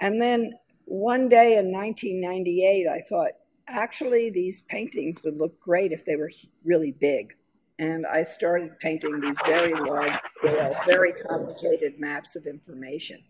And 0.00 0.20
then 0.20 0.54
one 0.86 1.28
day 1.28 1.56
in 1.56 1.70
1998, 1.70 2.88
I 2.88 3.00
thought, 3.08 3.32
actually, 3.68 4.30
these 4.30 4.62
paintings 4.62 5.22
would 5.22 5.38
look 5.38 5.58
great 5.60 5.92
if 5.92 6.04
they 6.04 6.16
were 6.16 6.30
really 6.64 6.90
big 6.90 7.34
and 7.78 8.06
I 8.06 8.22
started 8.22 8.78
painting 8.78 9.20
these 9.20 9.38
very 9.44 9.74
large 9.74 10.16
scale, 10.38 10.76
very 10.86 11.12
complicated 11.12 11.98
maps 11.98 12.36
of 12.36 12.46
information. 12.46 13.22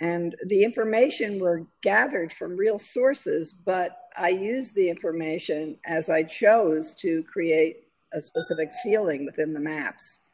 And 0.00 0.34
the 0.46 0.64
information 0.64 1.38
were 1.38 1.66
gathered 1.82 2.32
from 2.32 2.56
real 2.56 2.78
sources, 2.78 3.52
but 3.52 3.96
I 4.16 4.30
used 4.30 4.74
the 4.74 4.88
information 4.88 5.78
as 5.86 6.08
I 6.08 6.22
chose 6.24 6.94
to 6.96 7.22
create 7.24 7.84
a 8.12 8.20
specific 8.20 8.70
feeling 8.82 9.24
within 9.24 9.52
the 9.52 9.60
maps. 9.60 10.30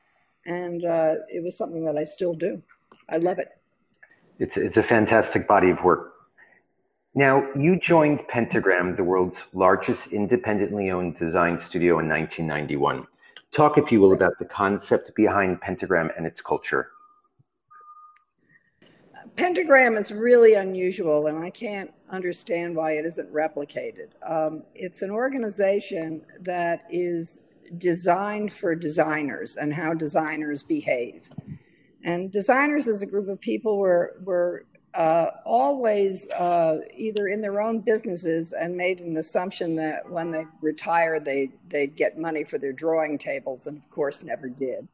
And 0.47 0.85
uh, 0.85 1.17
it 1.29 1.43
was 1.43 1.59
something 1.59 1.85
that 1.85 1.97
I 1.97 2.05
still 2.05 2.35
do. 2.35 2.63
I 3.09 3.19
love 3.19 3.39
it. 3.39 3.49
It's, 4.39 4.57
it's 4.57 4.77
a 4.77 4.83
fantastic 4.83 5.47
body 5.47 5.71
of 5.71 5.83
work. 5.83 6.15
Now, 7.15 7.45
you 7.57 7.77
joined 7.77 8.27
Pentagram, 8.29 8.95
the 8.95 9.03
world's 9.03 9.37
largest 9.53 10.07
independently 10.09 10.91
owned 10.91 11.17
design 11.17 11.59
studio, 11.59 11.99
in 11.99 12.09
1991. 12.09 13.05
Talk, 13.53 13.79
if 13.79 13.91
you 13.91 14.01
will, 14.01 14.13
about 14.13 14.39
the 14.39 14.45
concept 14.45 15.13
behind 15.17 15.61
Pentagram 15.61 16.11
and 16.17 16.25
its 16.25 16.41
culture. 16.41 16.91
Pentagram 19.35 19.97
is 19.97 20.13
really 20.13 20.55
unusual, 20.55 21.27
and 21.27 21.39
I 21.39 21.51
can't 21.51 21.93
understand 22.11 22.77
why 22.77 22.93
it 22.93 23.05
isn't 23.05 23.33
replicated. 23.33 24.11
Um, 24.25 24.63
it's 24.77 25.03
an 25.03 25.11
organization 25.11 26.23
that 26.41 26.87
is 26.91 27.43
designed 27.79 28.53
for 28.53 28.77
designers 28.77 29.57
and 29.57 29.75
how 29.75 29.95
designers 29.95 30.63
behave. 30.63 31.29
And 32.05 32.31
designers, 32.31 32.87
as 32.87 33.03
a 33.03 33.07
group 33.07 33.29
of 33.29 33.41
people, 33.41 33.79
were, 33.79 34.21
were 34.23 34.65
uh, 34.95 35.31
always 35.45 36.29
uh, 36.31 36.81
either 36.97 37.29
in 37.29 37.41
their 37.41 37.61
own 37.61 37.81
businesses 37.81 38.53
and 38.53 38.77
made 38.77 39.01
an 39.01 39.17
assumption 39.19 39.77
that 39.77 40.09
when 40.11 40.31
they 40.31 40.45
retired, 40.61 41.25
they, 41.25 41.51
they'd 41.69 41.95
get 41.97 42.19
money 42.19 42.45
for 42.45 42.59
their 42.59 42.73
drawing 42.73 43.17
tables, 43.17 43.67
and 43.67 43.79
of 43.79 43.89
course, 43.91 44.25
never 44.25 44.49
did. 44.49 44.89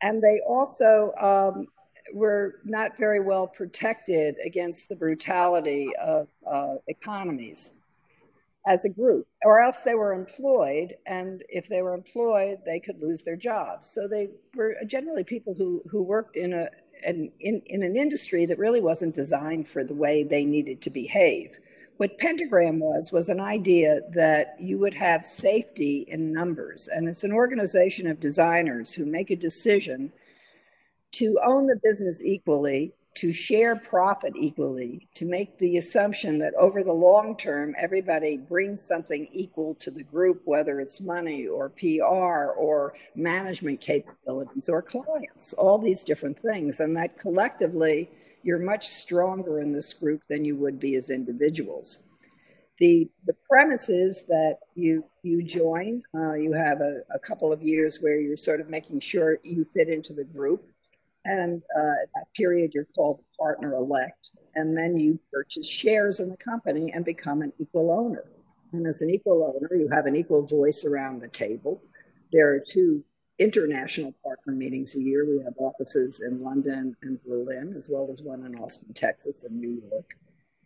And 0.00 0.22
they 0.22 0.40
also 0.46 1.12
um, 1.20 1.66
were 2.12 2.60
not 2.64 2.96
very 2.96 3.20
well 3.20 3.46
protected 3.46 4.36
against 4.44 4.88
the 4.88 4.96
brutality 4.96 5.90
of 5.96 6.28
uh, 6.46 6.76
economies 6.88 7.76
as 8.66 8.86
a 8.86 8.88
group, 8.88 9.26
or 9.42 9.60
else 9.60 9.82
they 9.82 9.94
were 9.94 10.14
employed. 10.14 10.94
And 11.06 11.42
if 11.50 11.68
they 11.68 11.82
were 11.82 11.92
employed, 11.92 12.58
they 12.64 12.80
could 12.80 13.00
lose 13.00 13.22
their 13.22 13.36
jobs. 13.36 13.90
So 13.90 14.08
they 14.08 14.30
were 14.54 14.76
generally 14.86 15.24
people 15.24 15.54
who, 15.54 15.82
who 15.90 16.02
worked 16.02 16.36
in 16.36 16.54
a, 16.54 16.68
an, 17.04 17.30
in, 17.40 17.62
in 17.66 17.82
an 17.82 17.96
industry 17.96 18.46
that 18.46 18.58
really 18.58 18.80
wasn't 18.80 19.14
designed 19.14 19.68
for 19.68 19.84
the 19.84 19.94
way 19.94 20.22
they 20.22 20.44
needed 20.44 20.82
to 20.82 20.90
behave. 20.90 21.58
What 21.96 22.18
Pentagram 22.18 22.80
was, 22.80 23.12
was 23.12 23.28
an 23.28 23.40
idea 23.40 24.00
that 24.10 24.56
you 24.58 24.78
would 24.78 24.94
have 24.94 25.24
safety 25.24 26.04
in 26.08 26.32
numbers. 26.32 26.88
And 26.88 27.08
it's 27.08 27.22
an 27.22 27.32
organization 27.32 28.08
of 28.08 28.18
designers 28.18 28.92
who 28.92 29.06
make 29.06 29.30
a 29.30 29.36
decision 29.36 30.12
to 31.12 31.38
own 31.44 31.68
the 31.68 31.80
business 31.82 32.22
equally 32.24 32.92
to 33.14 33.30
share 33.30 33.76
profit 33.76 34.34
equally, 34.36 35.08
to 35.14 35.24
make 35.24 35.56
the 35.58 35.76
assumption 35.76 36.38
that 36.38 36.52
over 36.54 36.82
the 36.82 36.92
long 36.92 37.36
term, 37.36 37.74
everybody 37.78 38.36
brings 38.36 38.82
something 38.82 39.28
equal 39.32 39.74
to 39.76 39.90
the 39.90 40.02
group, 40.02 40.42
whether 40.44 40.80
it's 40.80 41.00
money 41.00 41.46
or 41.46 41.70
PR 41.70 42.52
or 42.58 42.94
management 43.14 43.80
capabilities 43.80 44.68
or 44.68 44.82
clients, 44.82 45.52
all 45.52 45.78
these 45.78 46.02
different 46.02 46.38
things. 46.38 46.80
And 46.80 46.96
that 46.96 47.16
collectively, 47.16 48.10
you're 48.42 48.58
much 48.58 48.88
stronger 48.88 49.60
in 49.60 49.72
this 49.72 49.92
group 49.94 50.22
than 50.28 50.44
you 50.44 50.56
would 50.56 50.80
be 50.80 50.96
as 50.96 51.10
individuals. 51.10 52.02
The, 52.80 53.08
the 53.26 53.36
premise 53.48 53.88
is 53.88 54.24
that 54.26 54.58
you 54.74 55.04
you 55.22 55.44
join, 55.44 56.02
uh, 56.12 56.34
you 56.34 56.52
have 56.52 56.80
a, 56.80 57.02
a 57.14 57.20
couple 57.20 57.52
of 57.52 57.62
years 57.62 57.98
where 58.00 58.20
you're 58.20 58.36
sort 58.36 58.60
of 58.60 58.68
making 58.68 59.00
sure 59.00 59.38
you 59.44 59.64
fit 59.64 59.88
into 59.88 60.12
the 60.12 60.24
group 60.24 60.73
and 61.24 61.62
uh, 61.76 62.02
at 62.02 62.08
that 62.14 62.26
period, 62.34 62.72
you're 62.74 62.86
called 62.94 63.20
partner 63.38 63.74
elect. 63.74 64.30
And 64.54 64.76
then 64.76 64.98
you 64.98 65.18
purchase 65.32 65.68
shares 65.68 66.20
in 66.20 66.28
the 66.28 66.36
company 66.36 66.92
and 66.92 67.04
become 67.04 67.42
an 67.42 67.52
equal 67.58 67.90
owner. 67.90 68.24
And 68.72 68.86
as 68.86 69.02
an 69.02 69.10
equal 69.10 69.42
owner, 69.44 69.74
you 69.74 69.88
have 69.88 70.06
an 70.06 70.16
equal 70.16 70.46
voice 70.46 70.84
around 70.84 71.20
the 71.20 71.28
table. 71.28 71.82
There 72.32 72.52
are 72.52 72.60
two 72.60 73.04
international 73.38 74.14
partner 74.22 74.52
meetings 74.52 74.94
a 74.94 75.02
year. 75.02 75.26
We 75.26 75.42
have 75.44 75.54
offices 75.58 76.20
in 76.20 76.42
London 76.42 76.96
and 77.02 77.18
Berlin, 77.24 77.74
as 77.76 77.88
well 77.88 78.08
as 78.12 78.22
one 78.22 78.44
in 78.44 78.56
Austin, 78.56 78.92
Texas, 78.92 79.44
and 79.44 79.60
New 79.60 79.82
York. 79.90 80.16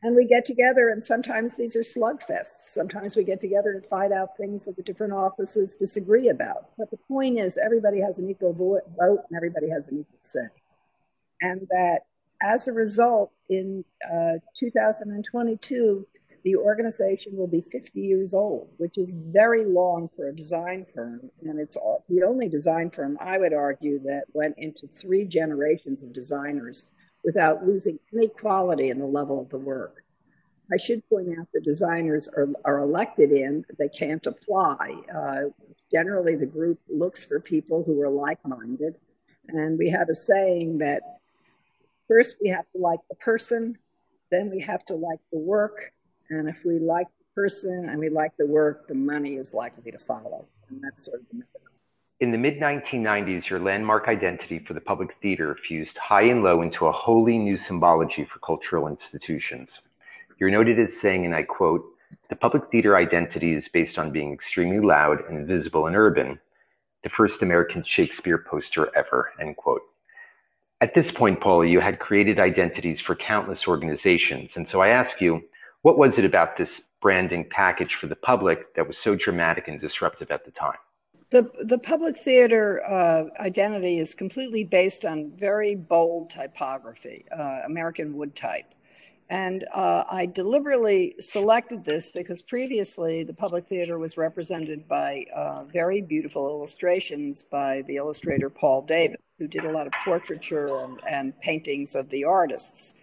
And 0.03 0.15
we 0.15 0.27
get 0.27 0.45
together, 0.45 0.91
and 0.91 1.03
sometimes 1.03 1.57
these 1.57 1.75
are 1.75 1.81
slugfests. 1.81 2.69
Sometimes 2.69 3.17
we 3.17 3.25
get 3.25 3.41
together 3.41 3.73
and 3.73 3.85
find 3.85 4.13
out 4.13 4.37
things 4.37 4.65
that 4.65 4.77
the 4.77 4.83
different 4.83 5.13
offices 5.13 5.75
disagree 5.75 6.29
about. 6.29 6.71
But 6.79 6.91
the 6.91 6.99
point 7.09 7.39
is, 7.39 7.59
everybody 7.59 8.01
has 8.01 8.21
an 8.21 8.31
equal 8.31 8.53
vote, 8.53 8.83
and 8.99 9.37
everybody 9.37 9.69
has 9.71 9.89
an 9.89 10.01
equal 10.01 10.19
say. 10.21 10.47
And 11.41 11.67
that 11.71 12.01
as 12.41 12.69
a 12.69 12.73
result, 12.73 13.33
in 13.49 13.85
uh, 14.05 14.39
2022, 14.57 16.07
the 16.45 16.55
organization 16.55 17.37
will 17.37 17.49
be 17.49 17.61
50 17.61 18.01
years 18.01 18.33
old, 18.33 18.71
which 18.77 18.97
is 18.97 19.15
very 19.15 19.65
long 19.65 20.09
for 20.09 20.29
a 20.29 20.35
design 20.35 20.87
firm. 20.95 21.31
And 21.43 21.59
it's 21.59 21.77
the 22.09 22.23
only 22.23 22.49
design 22.49 22.91
firm, 22.91 23.19
I 23.21 23.39
would 23.39 23.53
argue, 23.53 23.99
that 24.05 24.25
went 24.33 24.55
into 24.59 24.87
three 24.87 25.25
generations 25.25 26.05
of 26.05 26.13
designers 26.13 26.93
without 27.25 27.67
losing 27.67 27.99
any 28.15 28.29
quality 28.29 28.91
in 28.91 28.99
the 28.99 29.07
level 29.07 29.41
of 29.41 29.49
the 29.51 29.59
work. 29.59 30.05
I 30.73 30.77
should 30.77 31.09
point 31.09 31.29
out 31.39 31.49
the 31.53 31.61
designers 31.61 32.29
are, 32.29 32.49
are 32.65 32.79
elected 32.79 33.33
in, 33.33 33.65
they 33.79 33.89
can't 33.89 34.27
apply. 34.27 34.97
Uh, 35.15 35.51
generally, 35.91 36.37
the 36.37 36.47
group 36.47 36.79
looks 36.89 37.25
for 37.25 37.41
people 37.41 37.83
who 37.85 38.01
are 38.03 38.09
like 38.09 38.39
minded. 38.47 38.97
And 39.49 39.79
we 39.79 39.89
have 39.91 40.11
a 40.11 40.15
saying 40.15 40.79
that 40.79 41.03
first 42.07 42.37
we 42.43 42.51
have 42.51 42.67
to 42.73 42.79
like 42.79 43.01
the 43.09 43.17
person, 43.17 43.79
then 44.31 44.51
we 44.51 44.61
have 44.61 44.85
to 44.87 44.95
like 44.95 45.21
the 45.33 45.39
work. 45.39 45.93
And 46.29 46.49
if 46.49 46.65
we 46.67 46.79
like 46.79 47.07
the 47.07 47.43
person 47.43 47.89
and 47.89 47.99
we 47.99 48.11
like 48.11 48.33
the 48.39 48.47
work, 48.47 48.89
the 48.89 48.95
money 48.95 49.37
is 49.37 49.55
likely 49.55 49.91
to 49.91 49.99
follow. 49.99 50.47
And 50.69 50.83
that's 50.83 51.07
sort 51.07 51.21
of 51.21 51.27
the 51.31 51.39
method. 51.39 51.68
In 52.21 52.33
the 52.33 52.39
mid 52.39 52.59
1990s, 52.59 53.49
your 53.49 53.61
landmark 53.61 54.09
identity 54.09 54.59
for 54.59 54.75
the 54.75 54.81
public 54.81 55.15
theater 55.23 55.55
fused 55.55 55.97
high 55.99 56.23
and 56.23 56.43
low 56.43 56.63
into 56.63 56.89
a 56.89 56.93
wholly 56.93 57.39
new 57.39 57.57
symbology 57.57 58.25
for 58.25 58.41
cultural 58.41 58.89
institutions. 58.89 59.71
You're 60.41 60.51
noted 60.51 60.81
as 60.81 60.97
saying, 60.97 61.27
and 61.27 61.35
I 61.35 61.45
quote, 61.45 61.85
the 62.29 62.35
public 62.35 62.73
theater 62.73 62.97
identity 62.97 63.55
is 63.55 63.69
based 63.69 63.99
on 63.99 64.11
being 64.11 64.33
extremely 64.33 64.85
loud 64.85 65.21
and 65.29 65.47
visible 65.47 65.87
and 65.87 65.95
urban, 65.95 66.41
the 67.05 67.09
first 67.09 67.43
American 67.43 67.85
Shakespeare 67.85 68.39
poster 68.39 68.91
ever, 68.97 69.31
end 69.41 69.57
quote. 69.57 69.83
At 70.81 70.95
this 70.95 71.13
point, 71.13 71.41
Paula, 71.41 71.67
you 71.67 71.79
had 71.79 72.01
created 72.01 72.41
identities 72.41 73.01
for 73.01 73.15
countless 73.15 73.69
organizations. 73.69 74.57
And 74.57 74.69
so 74.69 74.81
I 74.81 74.89
ask 74.89 75.21
you, 75.21 75.41
what 75.83 75.99
was 75.99 76.19
it 76.19 76.25
about 76.25 76.57
this 76.57 76.81
branding 77.01 77.47
package 77.49 77.95
for 77.95 78.09
the 78.09 78.17
public 78.17 78.75
that 78.75 78.89
was 78.89 78.99
so 78.99 79.15
dramatic 79.15 79.69
and 79.69 79.81
disruptive 79.81 80.33
at 80.33 80.45
the 80.45 80.51
time? 80.51 80.79
The, 81.31 81.51
the 81.63 81.79
public 81.79 82.17
theater 82.17 82.83
uh, 82.85 83.25
identity 83.39 83.99
is 83.99 84.15
completely 84.15 84.65
based 84.65 85.05
on 85.05 85.33
very 85.37 85.75
bold 85.75 86.31
typography, 86.31 87.27
uh, 87.31 87.61
American 87.67 88.17
wood 88.17 88.35
type. 88.35 88.75
And 89.31 89.67
uh, 89.75 90.05
I 90.11 90.25
deliberately 90.25 91.15
selected 91.21 91.85
this 91.85 92.09
because 92.09 92.41
previously 92.41 93.25
the 93.25 93.35
public 93.35 93.67
theater 93.67 93.99
was 93.99 94.17
represented 94.17 94.89
by 94.89 95.27
uh, 95.35 95.65
very 95.71 96.01
beautiful 96.01 96.49
illustrations 96.49 97.43
by 97.43 97.83
the 97.87 97.97
illustrator 97.97 98.49
Paul 98.49 98.83
Davis, 98.83 99.19
who 99.39 99.47
did 99.47 99.67
a 99.67 99.71
lot 99.71 99.87
of 99.87 99.93
portraiture 100.03 100.69
and, 100.79 100.99
and 101.07 101.39
paintings 101.41 101.95
of 101.95 102.09
the 102.09 102.25
artists. 102.25 102.95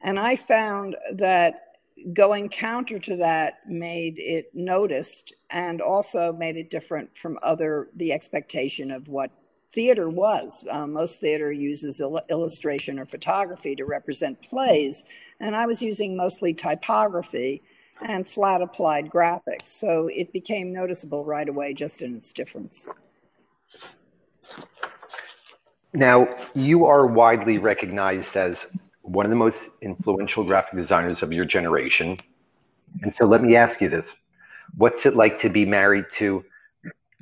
And 0.00 0.16
I 0.16 0.36
found 0.36 0.94
that 1.14 1.67
going 2.12 2.48
counter 2.48 2.98
to 2.98 3.16
that 3.16 3.60
made 3.66 4.18
it 4.18 4.54
noticed 4.54 5.34
and 5.50 5.80
also 5.80 6.32
made 6.32 6.56
it 6.56 6.70
different 6.70 7.16
from 7.16 7.38
other 7.42 7.88
the 7.96 8.12
expectation 8.12 8.90
of 8.90 9.08
what 9.08 9.30
theater 9.70 10.08
was. 10.08 10.64
Uh, 10.70 10.86
most 10.86 11.20
theater 11.20 11.52
uses 11.52 12.00
il- 12.00 12.20
illustration 12.30 12.98
or 12.98 13.06
photography 13.06 13.74
to 13.76 13.84
represent 13.84 14.40
plays, 14.42 15.04
and 15.40 15.54
I 15.54 15.66
was 15.66 15.82
using 15.82 16.16
mostly 16.16 16.54
typography 16.54 17.62
and 18.02 18.26
flat 18.26 18.62
applied 18.62 19.10
graphics. 19.10 19.66
So 19.66 20.08
it 20.08 20.32
became 20.32 20.72
noticeable 20.72 21.24
right 21.24 21.48
away 21.48 21.74
just 21.74 22.02
in 22.02 22.16
its 22.16 22.32
difference. 22.32 22.88
Now, 25.94 26.28
you 26.54 26.84
are 26.84 27.06
widely 27.06 27.58
recognized 27.58 28.36
as 28.36 28.56
one 29.08 29.24
of 29.24 29.30
the 29.30 29.36
most 29.36 29.58
influential 29.80 30.44
graphic 30.44 30.78
designers 30.78 31.22
of 31.22 31.32
your 31.32 31.44
generation. 31.44 32.18
And 33.02 33.14
so 33.14 33.24
let 33.24 33.42
me 33.42 33.56
ask 33.56 33.80
you 33.80 33.88
this 33.88 34.12
What's 34.76 35.06
it 35.06 35.16
like 35.16 35.40
to 35.40 35.48
be 35.48 35.64
married 35.64 36.04
to 36.18 36.44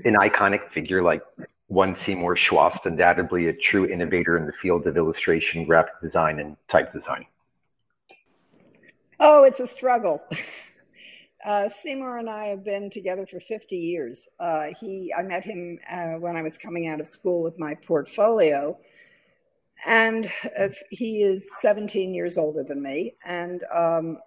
an 0.05 0.14
iconic 0.14 0.71
figure 0.71 1.02
like 1.02 1.23
one 1.69 1.97
Seymour 1.97 2.37
Chwast, 2.37 2.87
undoubtedly 2.87 3.49
a 3.49 3.52
true 3.52 3.87
innovator 3.87 4.37
in 4.37 4.47
the 4.47 4.52
field 4.52 4.87
of 4.87 4.97
illustration, 4.97 5.64
graphic 5.64 5.95
design, 6.02 6.38
and 6.38 6.57
type 6.71 6.93
design? 6.93 7.25
Oh, 9.19 9.45
it's 9.45 9.61
a 9.61 9.66
struggle. 9.66 10.23
Uh, 11.45 11.69
Seymour 11.69 12.19
and 12.19 12.28
I 12.28 12.47
have 12.47 12.64
been 12.64 12.90
together 12.90 13.25
for 13.25 13.38
50 13.38 13.76
years. 13.76 14.26
Uh, 14.40 14.71
he, 14.81 15.14
I 15.16 15.23
met 15.23 15.45
him 15.45 15.78
uh, 15.88 16.14
when 16.14 16.37
I 16.37 16.43
was 16.43 16.59
coming 16.59 16.88
out 16.88 16.99
of 16.99 17.07
school 17.07 17.40
with 17.40 17.57
my 17.57 17.76
portfolio, 17.87 18.76
and 19.85 20.30
he 20.90 21.23
is 21.23 21.50
17 21.61 22.14
years 22.14 22.38
older 22.38 22.62
than 22.62 22.83
me. 22.83 23.14
And 23.25 23.62
um, 23.73 24.18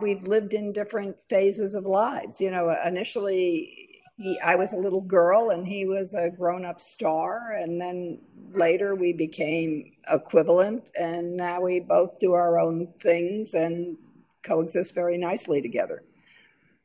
we've 0.00 0.22
lived 0.24 0.52
in 0.52 0.72
different 0.72 1.20
phases 1.28 1.74
of 1.74 1.84
lives. 1.84 2.40
You 2.40 2.50
know, 2.50 2.74
initially 2.84 4.00
he, 4.16 4.38
I 4.44 4.56
was 4.56 4.72
a 4.72 4.76
little 4.76 5.00
girl 5.00 5.50
and 5.50 5.66
he 5.66 5.86
was 5.86 6.14
a 6.14 6.30
grown 6.30 6.64
up 6.64 6.80
star. 6.80 7.52
And 7.52 7.80
then 7.80 8.20
later 8.52 8.94
we 8.94 9.12
became 9.12 9.92
equivalent. 10.10 10.90
And 10.98 11.36
now 11.36 11.60
we 11.60 11.80
both 11.80 12.18
do 12.18 12.32
our 12.32 12.58
own 12.58 12.88
things 13.00 13.54
and 13.54 13.96
coexist 14.42 14.94
very 14.94 15.18
nicely 15.18 15.62
together. 15.62 16.02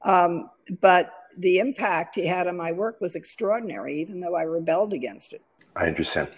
Um, 0.03 0.49
but 0.81 1.11
the 1.37 1.59
impact 1.59 2.15
he 2.15 2.25
had 2.25 2.47
on 2.47 2.55
my 2.55 2.71
work 2.71 3.01
was 3.01 3.15
extraordinary, 3.15 3.99
even 3.99 4.19
though 4.19 4.35
I 4.35 4.43
rebelled 4.43 4.93
against 4.93 5.33
it. 5.33 5.41
I 5.75 5.87
understand. 5.87 6.29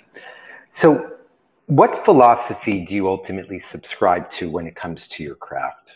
So, 0.78 1.14
what 1.66 2.06
philosophy 2.06 2.86
do 2.86 2.94
you 2.94 3.08
ultimately 3.08 3.60
subscribe 3.72 4.30
to 4.34 4.48
when 4.48 4.68
it 4.68 4.76
comes 4.76 5.08
to 5.08 5.24
your 5.24 5.34
craft? 5.34 5.94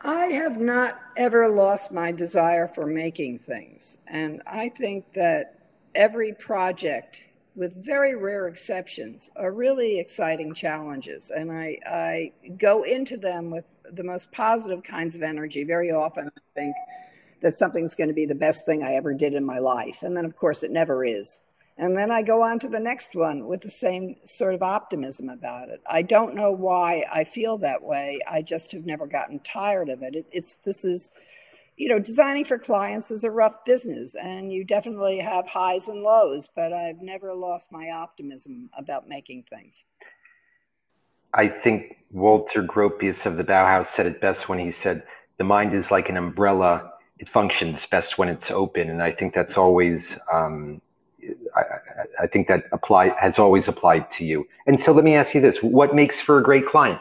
I 0.00 0.24
have 0.26 0.58
not 0.58 0.98
ever 1.16 1.48
lost 1.48 1.92
my 1.92 2.10
desire 2.10 2.66
for 2.66 2.84
making 2.84 3.38
things. 3.38 3.98
And 4.08 4.42
I 4.44 4.70
think 4.70 5.12
that 5.12 5.68
every 5.94 6.32
project, 6.32 7.22
with 7.54 7.76
very 7.76 8.16
rare 8.16 8.48
exceptions, 8.48 9.30
are 9.36 9.52
really 9.52 10.00
exciting 10.00 10.52
challenges. 10.52 11.30
And 11.30 11.52
I, 11.52 11.78
I 11.86 12.32
go 12.58 12.82
into 12.82 13.16
them 13.16 13.52
with 13.52 13.66
the 13.92 14.02
most 14.02 14.32
positive 14.32 14.82
kinds 14.82 15.14
of 15.14 15.22
energy. 15.22 15.62
Very 15.62 15.92
often, 15.92 16.26
I 16.26 16.60
think 16.60 16.74
that 17.40 17.52
something's 17.52 17.94
going 17.94 18.08
to 18.08 18.14
be 18.14 18.26
the 18.26 18.34
best 18.34 18.66
thing 18.66 18.82
I 18.82 18.94
ever 18.94 19.14
did 19.14 19.34
in 19.34 19.44
my 19.44 19.60
life. 19.60 20.02
And 20.02 20.16
then, 20.16 20.24
of 20.24 20.34
course, 20.34 20.64
it 20.64 20.72
never 20.72 21.04
is. 21.04 21.38
And 21.76 21.96
then 21.96 22.12
I 22.12 22.22
go 22.22 22.42
on 22.42 22.60
to 22.60 22.68
the 22.68 22.78
next 22.78 23.16
one 23.16 23.46
with 23.46 23.62
the 23.62 23.70
same 23.70 24.16
sort 24.24 24.54
of 24.54 24.62
optimism 24.62 25.28
about 25.28 25.70
it. 25.70 25.82
I 25.88 26.02
don't 26.02 26.36
know 26.36 26.52
why 26.52 27.04
I 27.12 27.24
feel 27.24 27.58
that 27.58 27.82
way. 27.82 28.20
I 28.28 28.42
just 28.42 28.70
have 28.72 28.86
never 28.86 29.06
gotten 29.08 29.40
tired 29.40 29.88
of 29.88 30.02
it. 30.02 30.14
it. 30.14 30.26
It's 30.30 30.54
this 30.54 30.84
is, 30.84 31.10
you 31.76 31.88
know, 31.88 31.98
designing 31.98 32.44
for 32.44 32.58
clients 32.58 33.10
is 33.10 33.24
a 33.24 33.30
rough 33.30 33.64
business, 33.64 34.14
and 34.14 34.52
you 34.52 34.64
definitely 34.64 35.18
have 35.18 35.48
highs 35.48 35.88
and 35.88 36.02
lows. 36.02 36.48
But 36.54 36.72
I've 36.72 37.02
never 37.02 37.34
lost 37.34 37.72
my 37.72 37.90
optimism 37.90 38.70
about 38.78 39.08
making 39.08 39.46
things. 39.50 39.84
I 41.32 41.48
think 41.48 41.96
Walter 42.12 42.62
Gropius 42.62 43.26
of 43.26 43.36
the 43.36 43.42
Bauhaus 43.42 43.88
said 43.88 44.06
it 44.06 44.20
best 44.20 44.48
when 44.48 44.60
he 44.60 44.70
said, 44.70 45.02
"The 45.38 45.44
mind 45.44 45.74
is 45.74 45.90
like 45.90 46.08
an 46.08 46.16
umbrella; 46.16 46.92
it 47.18 47.28
functions 47.30 47.84
best 47.90 48.16
when 48.16 48.28
it's 48.28 48.52
open." 48.52 48.90
And 48.90 49.02
I 49.02 49.10
think 49.10 49.34
that's 49.34 49.56
always 49.56 50.06
um, 50.32 50.80
I, 51.56 51.62
I, 52.22 52.26
think 52.26 52.48
that 52.48 52.64
apply 52.72 53.08
has 53.18 53.38
always 53.38 53.68
applied 53.68 54.10
to 54.12 54.24
you. 54.24 54.46
And 54.66 54.80
so 54.80 54.92
let 54.92 55.04
me 55.04 55.14
ask 55.14 55.34
you 55.34 55.40
this: 55.40 55.58
What 55.58 55.94
makes 55.94 56.20
for 56.20 56.38
a 56.38 56.42
great 56.42 56.66
client? 56.66 57.00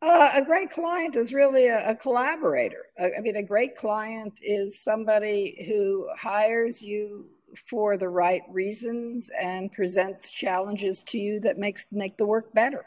Uh, 0.00 0.30
a 0.34 0.42
great 0.44 0.70
client 0.70 1.16
is 1.16 1.32
really 1.32 1.66
a, 1.68 1.90
a 1.90 1.94
collaborator. 1.94 2.86
I, 2.98 3.12
I 3.18 3.20
mean, 3.20 3.36
a 3.36 3.42
great 3.42 3.76
client 3.76 4.38
is 4.42 4.80
somebody 4.80 5.66
who 5.68 6.08
hires 6.16 6.80
you 6.80 7.26
for 7.56 7.96
the 7.96 8.08
right 8.08 8.42
reasons 8.48 9.30
and 9.40 9.72
presents 9.72 10.30
challenges 10.30 11.02
to 11.02 11.18
you 11.18 11.40
that 11.40 11.58
makes 11.58 11.86
make 11.90 12.16
the 12.16 12.26
work 12.26 12.52
better 12.54 12.84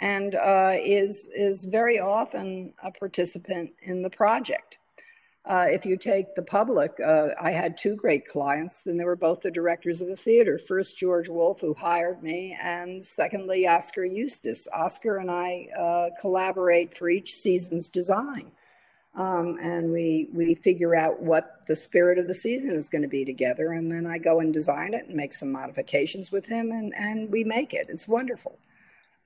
and 0.00 0.34
uh, 0.34 0.72
is 0.82 1.30
is 1.36 1.64
very 1.66 1.98
often 1.98 2.72
a 2.82 2.90
participant 2.90 3.70
in 3.82 4.02
the 4.02 4.10
project 4.10 4.78
uh, 5.46 5.66
if 5.68 5.84
you 5.84 5.96
take 5.98 6.34
the 6.34 6.42
public, 6.42 6.98
uh, 7.04 7.28
I 7.38 7.50
had 7.50 7.76
two 7.76 7.96
great 7.96 8.26
clients, 8.26 8.86
and 8.86 8.98
they 8.98 9.04
were 9.04 9.16
both 9.16 9.42
the 9.42 9.50
directors 9.50 10.00
of 10.00 10.08
the 10.08 10.16
theater. 10.16 10.56
First, 10.56 10.96
George 10.96 11.28
Wolfe, 11.28 11.60
who 11.60 11.74
hired 11.74 12.22
me, 12.22 12.56
and 12.62 13.04
secondly, 13.04 13.68
Oskar 13.68 14.06
Eustis. 14.06 14.66
Oscar 14.72 15.18
and 15.18 15.30
I 15.30 15.68
uh, 15.78 16.10
collaborate 16.18 16.96
for 16.96 17.10
each 17.10 17.34
season's 17.34 17.90
design. 17.90 18.52
Um, 19.16 19.58
and 19.62 19.92
we 19.92 20.28
we 20.32 20.54
figure 20.56 20.96
out 20.96 21.20
what 21.20 21.64
the 21.68 21.76
spirit 21.76 22.18
of 22.18 22.26
the 22.26 22.34
season 22.34 22.74
is 22.74 22.88
going 22.88 23.02
to 23.02 23.08
be 23.08 23.24
together, 23.24 23.72
and 23.72 23.92
then 23.92 24.06
I 24.06 24.18
go 24.18 24.40
and 24.40 24.52
design 24.52 24.92
it 24.92 25.06
and 25.06 25.14
make 25.14 25.32
some 25.32 25.52
modifications 25.52 26.32
with 26.32 26.46
him, 26.46 26.72
and 26.72 26.92
and 26.96 27.30
we 27.30 27.44
make 27.44 27.74
it. 27.74 27.86
It's 27.90 28.08
wonderful. 28.08 28.58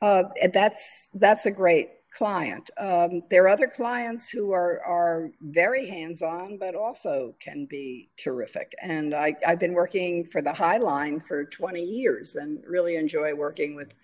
Uh, 0.03 0.25
that's 0.53 1.09
that's 1.15 1.47
a 1.47 1.51
great 1.51 1.91
client. 2.11 2.71
Um, 2.79 3.23
there 3.31 3.44
are 3.44 3.49
other 3.49 3.66
clients 3.66 4.29
who 4.29 4.53
are, 4.53 4.81
are 4.85 5.31
very 5.40 5.87
hands 5.87 6.23
on, 6.23 6.57
but 6.59 6.75
also 6.75 7.35
can 7.38 7.66
be 7.66 8.11
terrific. 8.16 8.75
And 8.83 9.14
I, 9.14 9.35
I've 9.47 9.59
been 9.59 9.75
working 9.75 10.25
for 10.25 10.40
the 10.40 10.53
High 10.53 10.79
Line 10.79 11.21
for 11.21 11.44
20 11.44 11.83
years 11.83 12.37
and 12.37 12.62
really 12.66 12.97
enjoy 12.97 13.35
working 13.35 13.75
with 13.75 13.94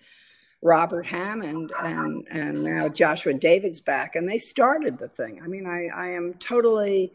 Robert 0.61 1.05
Hammond 1.05 1.71
and, 1.79 2.27
and 2.31 2.63
now 2.63 2.87
Joshua 2.87 3.33
David's 3.33 3.81
back. 3.81 4.15
And 4.15 4.27
they 4.27 4.37
started 4.37 4.97
the 4.97 5.09
thing. 5.09 5.41
I 5.43 5.47
mean, 5.47 5.65
I, 5.65 5.87
I 5.95 6.09
am 6.09 6.35
totally 6.35 7.13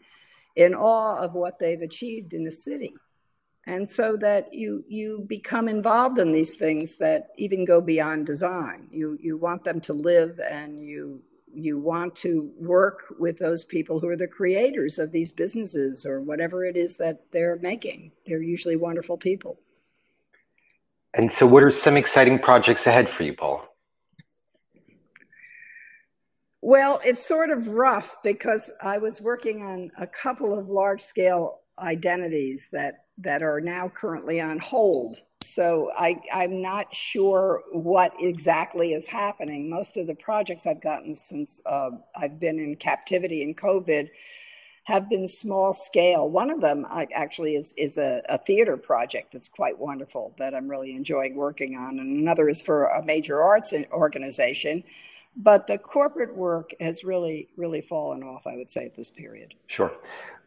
in 0.55 0.73
awe 0.73 1.17
of 1.17 1.33
what 1.33 1.57
they've 1.59 1.81
achieved 1.81 2.33
in 2.33 2.43
the 2.43 2.51
city 2.51 2.93
and 3.67 3.87
so 3.87 4.17
that 4.17 4.53
you 4.53 4.83
you 4.87 5.23
become 5.27 5.67
involved 5.67 6.17
in 6.17 6.31
these 6.31 6.55
things 6.55 6.97
that 6.97 7.29
even 7.37 7.63
go 7.63 7.79
beyond 7.79 8.25
design. 8.25 8.87
You 8.91 9.17
you 9.21 9.37
want 9.37 9.63
them 9.63 9.79
to 9.81 9.93
live 9.93 10.39
and 10.39 10.79
you 10.79 11.21
you 11.53 11.77
want 11.77 12.15
to 12.15 12.51
work 12.57 13.13
with 13.19 13.37
those 13.37 13.63
people 13.63 13.99
who 13.99 14.07
are 14.07 14.15
the 14.15 14.27
creators 14.27 14.97
of 14.97 15.11
these 15.11 15.31
businesses 15.31 16.05
or 16.05 16.21
whatever 16.21 16.65
it 16.65 16.77
is 16.77 16.95
that 16.97 17.21
they're 17.31 17.59
making. 17.61 18.11
They're 18.25 18.41
usually 18.41 18.77
wonderful 18.77 19.17
people. 19.17 19.59
And 21.13 21.31
so 21.31 21.45
what 21.45 21.61
are 21.61 21.71
some 21.71 21.97
exciting 21.97 22.39
projects 22.39 22.87
ahead 22.87 23.09
for 23.15 23.23
you 23.23 23.33
paul? 23.33 23.67
Well 26.61 26.99
it's 27.03 27.25
sort 27.25 27.51
of 27.51 27.67
rough 27.67 28.17
because 28.23 28.71
i 28.81 28.97
was 28.97 29.21
working 29.21 29.61
on 29.61 29.91
a 29.97 30.07
couple 30.07 30.57
of 30.57 30.69
large 30.69 31.01
scale 31.01 31.60
identities 31.81 32.69
that 32.71 33.05
that 33.17 33.41
are 33.41 33.61
now 33.61 33.89
currently 33.89 34.41
on 34.41 34.59
hold. 34.59 35.21
So 35.43 35.91
I, 35.97 36.19
I'm 36.33 36.61
not 36.61 36.93
sure 36.93 37.63
what 37.71 38.13
exactly 38.19 38.93
is 38.93 39.07
happening. 39.07 39.69
Most 39.69 39.97
of 39.97 40.07
the 40.07 40.15
projects 40.15 40.65
I've 40.65 40.81
gotten 40.81 41.13
since 41.13 41.61
uh, 41.65 41.91
I've 42.15 42.39
been 42.39 42.59
in 42.59 42.75
captivity 42.75 43.41
in 43.41 43.53
COVID 43.53 44.09
have 44.85 45.09
been 45.09 45.27
small 45.27 45.73
scale. 45.73 46.29
One 46.29 46.49
of 46.49 46.61
them 46.61 46.85
actually 46.89 47.55
is, 47.55 47.73
is 47.77 47.97
a, 47.97 48.21
a, 48.29 48.37
theater 48.37 48.77
project 48.77 49.31
that's 49.31 49.47
quite 49.47 49.77
wonderful 49.77 50.33
that 50.39 50.55
I'm 50.55 50.67
really 50.67 50.95
enjoying 50.95 51.35
working 51.35 51.75
on. 51.75 51.99
And 51.99 52.17
another 52.17 52.49
is 52.49 52.61
for 52.61 52.85
a 52.85 53.03
major 53.03 53.41
arts 53.41 53.73
organization. 53.91 54.83
But 55.37 55.67
the 55.67 55.77
corporate 55.77 56.35
work 56.35 56.73
has 56.79 57.03
really, 57.03 57.49
really 57.55 57.81
fallen 57.81 58.23
off, 58.23 58.47
I 58.47 58.57
would 58.57 58.69
say, 58.69 58.85
at 58.85 58.95
this 58.95 59.09
period. 59.09 59.53
Sure. 59.67 59.91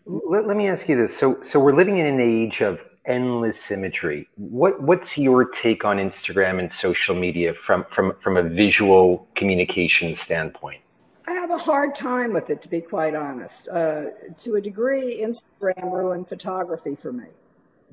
Let, 0.07 0.47
let 0.47 0.57
me 0.57 0.69
ask 0.69 0.89
you 0.89 0.97
this. 0.97 1.19
So, 1.19 1.39
so 1.43 1.59
we're 1.59 1.77
living 1.77 1.99
in 1.99 2.07
an 2.07 2.21
age 2.21 2.61
of 2.61 2.79
endless 3.07 3.71
imagery. 3.71 4.29
What, 4.37 4.83
what's 4.83 5.17
your 5.17 5.47
take 5.47 5.85
on 5.85 5.99
Instagram 5.99 6.59
and 6.59 6.71
social 6.81 7.15
media 7.15 7.55
from, 7.67 7.85
from, 7.95 8.15
from 8.23 8.37
a 8.37 8.43
visual 8.43 9.29
communication 9.35 10.17
standpoint? 10.17 10.81
I 11.27 11.33
have 11.33 11.51
a 11.51 11.59
hard 11.59 11.95
time 11.95 12.35
with 12.35 12.51
it, 12.51 12.61
to 12.63 12.69
be 12.69 12.81
quite 12.83 13.15
honest. 13.15 13.69
Uh, 13.69 14.07
to 14.41 14.57
a 14.57 14.61
degree, 14.61 15.23
Instagram 15.23 15.91
ruined 15.91 16.29
photography 16.29 16.95
for 16.95 17.13
me 17.13 17.29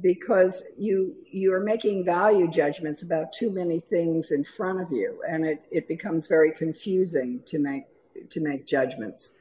because 0.01 0.63
you 0.77 1.15
you 1.31 1.53
are 1.53 1.59
making 1.59 2.03
value 2.03 2.49
judgments 2.49 3.03
about 3.03 3.31
too 3.31 3.49
many 3.49 3.79
things 3.79 4.31
in 4.31 4.43
front 4.43 4.81
of 4.81 4.91
you, 4.91 5.21
and 5.29 5.45
it, 5.45 5.63
it 5.71 5.87
becomes 5.87 6.27
very 6.27 6.51
confusing 6.51 7.41
to 7.45 7.59
make 7.59 7.85
to 8.29 8.41
make 8.41 8.65
judgments. 8.65 9.37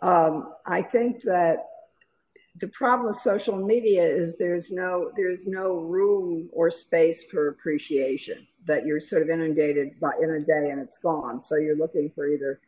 Um, 0.00 0.52
I 0.66 0.82
think 0.82 1.22
that 1.22 1.70
the 2.56 2.68
problem 2.68 3.08
with 3.08 3.16
social 3.16 3.56
media 3.56 4.04
is 4.04 4.38
there's 4.38 4.70
no 4.70 5.10
there's 5.16 5.46
no 5.46 5.74
room 5.74 6.48
or 6.52 6.70
space 6.70 7.24
for 7.24 7.48
appreciation 7.48 8.46
that 8.66 8.86
you're 8.86 9.00
sort 9.00 9.22
of 9.22 9.28
inundated 9.28 9.98
by 10.00 10.12
in 10.22 10.30
a 10.30 10.40
day 10.40 10.70
and 10.70 10.80
it's 10.80 10.98
gone. 10.98 11.40
So 11.40 11.56
you're 11.56 11.76
looking 11.76 12.10
for 12.14 12.28
either 12.28 12.60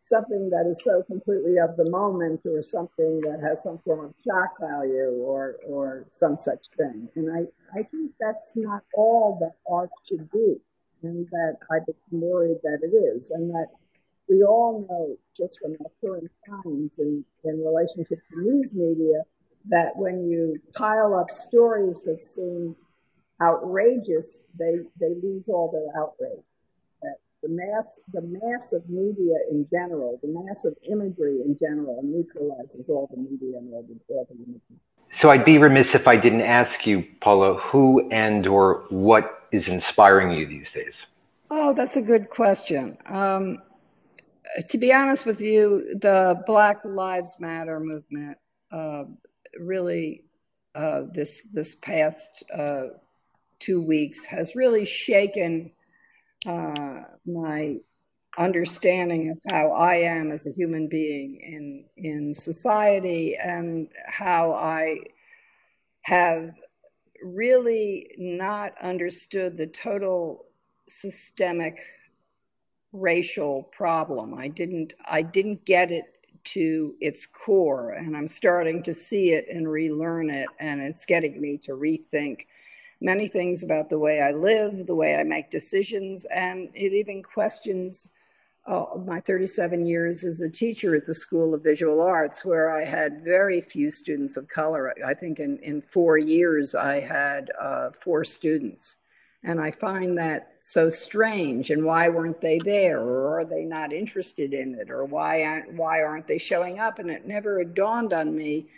something 0.00 0.50
that 0.50 0.66
is 0.68 0.82
so 0.82 1.02
completely 1.04 1.58
of 1.58 1.76
the 1.76 1.88
moment 1.88 2.40
or 2.44 2.60
something 2.60 3.20
that 3.20 3.40
has 3.40 3.62
some 3.62 3.78
form 3.78 4.06
of 4.06 4.14
shock 4.26 4.58
value 4.60 5.12
or 5.22 5.56
or 5.66 6.04
some 6.08 6.36
such 6.36 6.66
thing. 6.76 7.08
And 7.14 7.30
I, 7.30 7.78
I 7.78 7.84
think 7.84 8.10
that's 8.20 8.54
not 8.56 8.82
all 8.94 9.38
that 9.40 9.54
art 9.72 9.90
should 10.06 10.30
be. 10.32 10.56
And 11.04 11.26
that 11.30 11.56
I 11.70 11.78
become 11.80 12.20
worried 12.20 12.58
that 12.62 12.78
it 12.82 12.94
is. 12.94 13.30
And 13.30 13.50
that 13.50 13.68
we 14.32 14.42
all 14.42 14.86
know 14.88 15.16
just 15.36 15.58
from 15.60 15.76
our 15.80 15.90
current 16.00 16.30
times 16.48 16.98
in, 16.98 17.24
in 17.44 17.64
relationship 17.64 18.18
to 18.30 18.40
news 18.40 18.74
media 18.74 19.22
that 19.68 19.90
when 19.96 20.28
you 20.28 20.58
pile 20.74 21.14
up 21.14 21.30
stories 21.30 22.02
that 22.02 22.20
seem 22.20 22.74
outrageous, 23.40 24.50
they, 24.58 24.78
they 24.98 25.14
lose 25.22 25.48
all 25.48 25.70
their 25.70 26.02
outrage 26.02 26.44
That 27.02 27.16
the 27.42 27.48
mass 27.48 28.00
the 28.12 28.22
mass 28.22 28.72
of 28.72 28.88
media 28.88 29.36
in 29.50 29.66
general, 29.70 30.18
the 30.22 30.28
mass 30.28 30.64
of 30.64 30.76
imagery 30.90 31.40
in 31.44 31.56
general 31.58 32.00
neutralizes 32.02 32.88
all 32.88 33.08
the 33.10 33.18
media 33.18 33.58
and 33.58 33.72
all 33.72 33.82
the, 33.82 34.14
all 34.14 34.26
the 34.30 34.36
imagery. 34.36 34.78
So 35.20 35.30
I'd 35.30 35.44
be 35.44 35.58
remiss 35.58 35.94
if 35.94 36.08
I 36.08 36.16
didn't 36.16 36.40
ask 36.40 36.86
you, 36.86 37.04
Paula, 37.20 37.60
who 37.60 38.08
and 38.10 38.46
or 38.46 38.84
what 38.88 39.46
is 39.52 39.68
inspiring 39.68 40.30
you 40.32 40.46
these 40.46 40.70
days? 40.72 40.94
Oh, 41.50 41.74
that's 41.74 41.96
a 41.96 42.02
good 42.02 42.30
question. 42.30 42.96
Um, 43.04 43.58
to 44.68 44.78
be 44.78 44.92
honest 44.92 45.26
with 45.26 45.40
you, 45.40 45.96
the 46.00 46.42
Black 46.46 46.84
Lives 46.84 47.36
Matter 47.38 47.80
movement 47.80 48.38
uh, 48.70 49.04
really 49.58 50.24
uh, 50.74 51.02
this 51.12 51.42
this 51.52 51.74
past 51.76 52.42
uh, 52.54 52.86
two 53.58 53.80
weeks 53.80 54.24
has 54.24 54.56
really 54.56 54.84
shaken 54.84 55.70
uh, 56.46 57.02
my 57.26 57.76
understanding 58.38 59.30
of 59.30 59.38
how 59.50 59.72
I 59.72 59.96
am 59.96 60.32
as 60.32 60.46
a 60.46 60.52
human 60.52 60.88
being 60.88 61.40
in 61.40 61.84
in 61.96 62.34
society 62.34 63.36
and 63.36 63.88
how 64.06 64.52
I 64.54 64.96
have 66.02 66.54
really 67.22 68.10
not 68.18 68.72
understood 68.82 69.56
the 69.56 69.66
total 69.66 70.46
systemic 70.88 71.80
racial 72.92 73.64
problem. 73.64 74.34
I 74.34 74.48
didn't 74.48 74.92
I 75.06 75.22
didn't 75.22 75.64
get 75.64 75.90
it 75.90 76.04
to 76.44 76.94
its 77.00 77.24
core 77.24 77.92
and 77.92 78.16
I'm 78.16 78.28
starting 78.28 78.82
to 78.82 78.92
see 78.92 79.32
it 79.32 79.46
and 79.48 79.70
relearn 79.70 80.28
it 80.28 80.48
and 80.58 80.80
it's 80.80 81.06
getting 81.06 81.40
me 81.40 81.56
to 81.58 81.72
rethink 81.72 82.46
many 83.02 83.28
things 83.28 83.62
about 83.62 83.88
the 83.88 83.98
way 83.98 84.20
I 84.20 84.32
live, 84.32 84.86
the 84.86 84.94
way 84.94 85.16
I 85.16 85.24
make 85.24 85.50
decisions, 85.50 86.24
and 86.26 86.68
it 86.74 86.92
even 86.92 87.22
questions 87.22 88.10
uh, 88.64 88.84
my 89.04 89.20
37 89.20 89.86
years 89.86 90.22
as 90.24 90.40
a 90.40 90.48
teacher 90.48 90.94
at 90.94 91.04
the 91.04 91.14
School 91.14 91.52
of 91.52 91.64
Visual 91.64 92.00
Arts, 92.00 92.44
where 92.44 92.70
I 92.70 92.84
had 92.84 93.24
very 93.24 93.60
few 93.60 93.90
students 93.90 94.36
of 94.36 94.46
color. 94.46 94.94
I 95.04 95.14
think 95.14 95.40
in, 95.40 95.58
in 95.58 95.82
four 95.82 96.16
years, 96.16 96.76
I 96.76 97.00
had 97.00 97.50
uh, 97.60 97.90
four 97.90 98.22
students. 98.22 98.98
And 99.44 99.60
I 99.60 99.70
find 99.72 100.16
that 100.18 100.54
so 100.60 100.88
strange. 100.88 101.70
And 101.70 101.84
why 101.84 102.08
weren't 102.08 102.40
they 102.40 102.58
there? 102.58 103.00
Or 103.00 103.40
are 103.40 103.44
they 103.44 103.64
not 103.64 103.92
interested 103.92 104.54
in 104.54 104.76
it? 104.76 104.90
Or 104.90 105.04
why 105.04 105.42
aren't, 105.42 105.72
why 105.72 106.02
aren't 106.02 106.28
they 106.28 106.38
showing 106.38 106.78
up? 106.78 106.98
And 106.98 107.10
it 107.10 107.26
never 107.26 107.64
dawned 107.64 108.12
on 108.12 108.34
me 108.36 108.68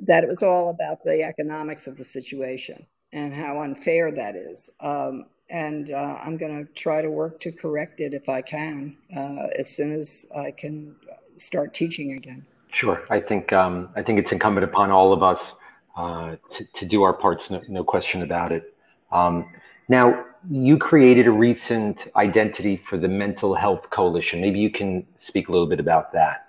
that 0.00 0.24
it 0.24 0.28
was 0.28 0.42
all 0.42 0.70
about 0.70 1.02
the 1.04 1.22
economics 1.22 1.86
of 1.86 1.96
the 1.96 2.04
situation 2.04 2.84
and 3.12 3.32
how 3.32 3.60
unfair 3.62 4.10
that 4.12 4.36
is. 4.36 4.70
Um, 4.80 5.26
and 5.50 5.92
uh, 5.92 6.18
I'm 6.22 6.36
going 6.36 6.66
to 6.66 6.72
try 6.72 7.00
to 7.00 7.10
work 7.10 7.40
to 7.40 7.52
correct 7.52 8.00
it 8.00 8.14
if 8.14 8.28
I 8.28 8.42
can 8.42 8.96
uh, 9.16 9.46
as 9.58 9.68
soon 9.68 9.92
as 9.92 10.26
I 10.36 10.50
can 10.50 10.94
start 11.36 11.74
teaching 11.74 12.12
again. 12.12 12.44
Sure, 12.72 13.02
I 13.08 13.20
think 13.20 13.52
um, 13.52 13.88
I 13.96 14.02
think 14.02 14.18
it's 14.18 14.30
incumbent 14.30 14.64
upon 14.64 14.90
all 14.90 15.12
of 15.12 15.22
us 15.22 15.52
uh, 15.96 16.36
to, 16.52 16.64
to 16.74 16.86
do 16.86 17.02
our 17.02 17.14
parts. 17.14 17.48
No, 17.50 17.62
no 17.66 17.82
question 17.82 18.22
about 18.22 18.52
it. 18.52 18.74
Um, 19.10 19.50
now, 19.88 20.24
you 20.50 20.78
created 20.78 21.26
a 21.26 21.30
recent 21.30 22.08
identity 22.16 22.82
for 22.88 22.96
the 22.98 23.08
Mental 23.08 23.54
Health 23.54 23.90
Coalition. 23.90 24.40
Maybe 24.40 24.60
you 24.60 24.70
can 24.70 25.06
speak 25.18 25.48
a 25.48 25.52
little 25.52 25.66
bit 25.66 25.80
about 25.80 26.12
that. 26.12 26.48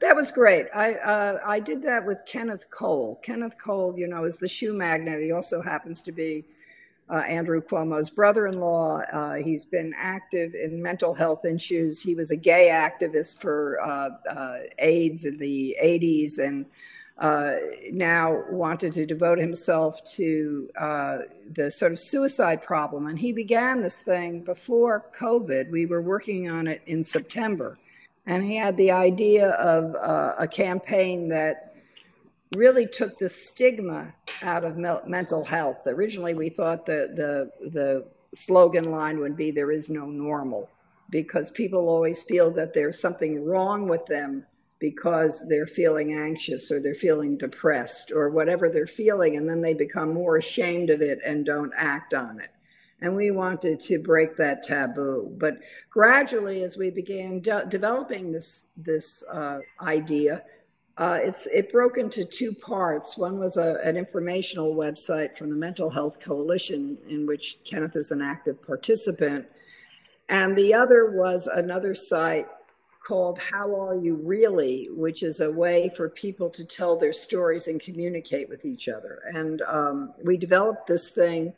That 0.00 0.14
was 0.14 0.30
great. 0.30 0.66
I 0.74 0.94
uh, 0.94 1.38
I 1.44 1.58
did 1.58 1.82
that 1.82 2.04
with 2.04 2.18
Kenneth 2.26 2.68
Cole. 2.70 3.18
Kenneth 3.22 3.56
Cole, 3.58 3.94
you 3.96 4.06
know, 4.06 4.24
is 4.24 4.36
the 4.36 4.48
shoe 4.48 4.74
magnet. 4.74 5.22
He 5.22 5.32
also 5.32 5.62
happens 5.62 6.02
to 6.02 6.12
be 6.12 6.44
uh, 7.08 7.18
Andrew 7.18 7.62
Cuomo's 7.62 8.10
brother-in-law. 8.10 9.00
Uh, 9.12 9.34
he's 9.34 9.64
been 9.64 9.94
active 9.96 10.54
in 10.54 10.82
mental 10.82 11.14
health 11.14 11.44
issues. 11.44 12.00
He 12.00 12.14
was 12.14 12.30
a 12.30 12.36
gay 12.36 12.68
activist 12.70 13.38
for 13.38 13.80
uh, 13.80 14.10
uh, 14.28 14.58
AIDS 14.78 15.24
in 15.24 15.38
the 15.38 15.76
80s 15.82 16.38
and 16.38 16.66
uh, 17.18 17.52
now 17.92 18.42
wanted 18.50 18.92
to 18.94 19.06
devote 19.06 19.38
himself 19.38 20.04
to 20.16 20.68
the 21.52 21.70
sort 21.70 21.92
of 21.92 21.98
suicide 21.98 22.62
problem. 22.62 23.06
And 23.06 23.18
he 23.18 23.32
began 23.32 23.80
this 23.80 24.00
thing 24.00 24.42
before 24.42 25.06
COVID. 25.18 25.70
We 25.70 25.86
were 25.86 26.02
working 26.02 26.50
on 26.50 26.66
it 26.66 26.82
in 26.86 27.02
September 27.02 27.78
and 28.26 28.42
he 28.42 28.56
had 28.56 28.76
the 28.76 28.90
idea 28.90 29.50
of 29.50 29.94
uh, 29.94 30.34
a 30.38 30.48
campaign 30.48 31.28
that 31.28 31.74
really 32.56 32.86
took 32.86 33.16
the 33.18 33.28
stigma 33.28 34.12
out 34.42 34.64
of 34.64 34.76
mental 34.76 35.44
health. 35.44 35.86
Originally, 35.86 36.34
we 36.34 36.48
thought 36.48 36.84
the, 36.86 37.12
the, 37.14 37.68
the 37.70 38.06
slogan 38.34 38.90
line 38.90 39.18
would 39.20 39.36
be 39.36 39.50
There 39.50 39.70
is 39.70 39.88
no 39.88 40.06
normal, 40.06 40.68
because 41.10 41.50
people 41.50 41.88
always 41.88 42.24
feel 42.24 42.50
that 42.52 42.74
there's 42.74 43.00
something 43.00 43.44
wrong 43.44 43.88
with 43.88 44.04
them 44.06 44.44
because 44.78 45.48
they're 45.48 45.66
feeling 45.66 46.12
anxious 46.12 46.70
or 46.70 46.80
they're 46.80 46.94
feeling 46.94 47.36
depressed 47.36 48.12
or 48.12 48.30
whatever 48.30 48.68
they're 48.68 48.86
feeling, 48.86 49.36
and 49.36 49.48
then 49.48 49.62
they 49.62 49.74
become 49.74 50.12
more 50.12 50.36
ashamed 50.36 50.90
of 50.90 51.00
it 51.00 51.18
and 51.24 51.46
don't 51.46 51.72
act 51.76 52.12
on 52.14 52.40
it 52.40 52.50
and 53.00 53.14
we 53.14 53.30
wanted 53.30 53.78
to 53.80 53.98
break 53.98 54.36
that 54.36 54.62
taboo. 54.62 55.34
But 55.38 55.58
gradually, 55.90 56.62
as 56.62 56.76
we 56.76 56.90
began 56.90 57.40
de- 57.40 57.66
developing 57.68 58.32
this 58.32 58.68
this 58.76 59.22
uh, 59.24 59.58
idea, 59.80 60.42
uh, 60.96 61.18
it's 61.22 61.46
it 61.46 61.70
broke 61.70 61.98
into 61.98 62.24
two 62.24 62.54
parts. 62.54 63.18
One 63.18 63.38
was 63.38 63.56
a, 63.56 63.78
an 63.84 63.96
informational 63.96 64.74
website 64.74 65.36
from 65.36 65.50
the 65.50 65.56
Mental 65.56 65.90
Health 65.90 66.20
Coalition, 66.20 66.98
in 67.08 67.26
which 67.26 67.58
Kenneth 67.64 67.96
is 67.96 68.10
an 68.10 68.22
active 68.22 68.62
participant, 68.62 69.46
and 70.28 70.56
the 70.56 70.72
other 70.72 71.10
was 71.10 71.46
another 71.46 71.94
site 71.94 72.46
called 73.06 73.38
How 73.38 73.80
Are 73.80 73.94
You 73.94 74.16
Really, 74.16 74.88
which 74.90 75.22
is 75.22 75.40
a 75.40 75.50
way 75.50 75.90
for 75.96 76.08
people 76.08 76.50
to 76.50 76.64
tell 76.64 76.96
their 76.96 77.12
stories 77.12 77.68
and 77.68 77.80
communicate 77.80 78.48
with 78.48 78.64
each 78.64 78.88
other. 78.88 79.20
And 79.32 79.62
um, 79.62 80.14
we 80.24 80.36
developed 80.36 80.86
this 80.86 81.10
thing 81.10 81.52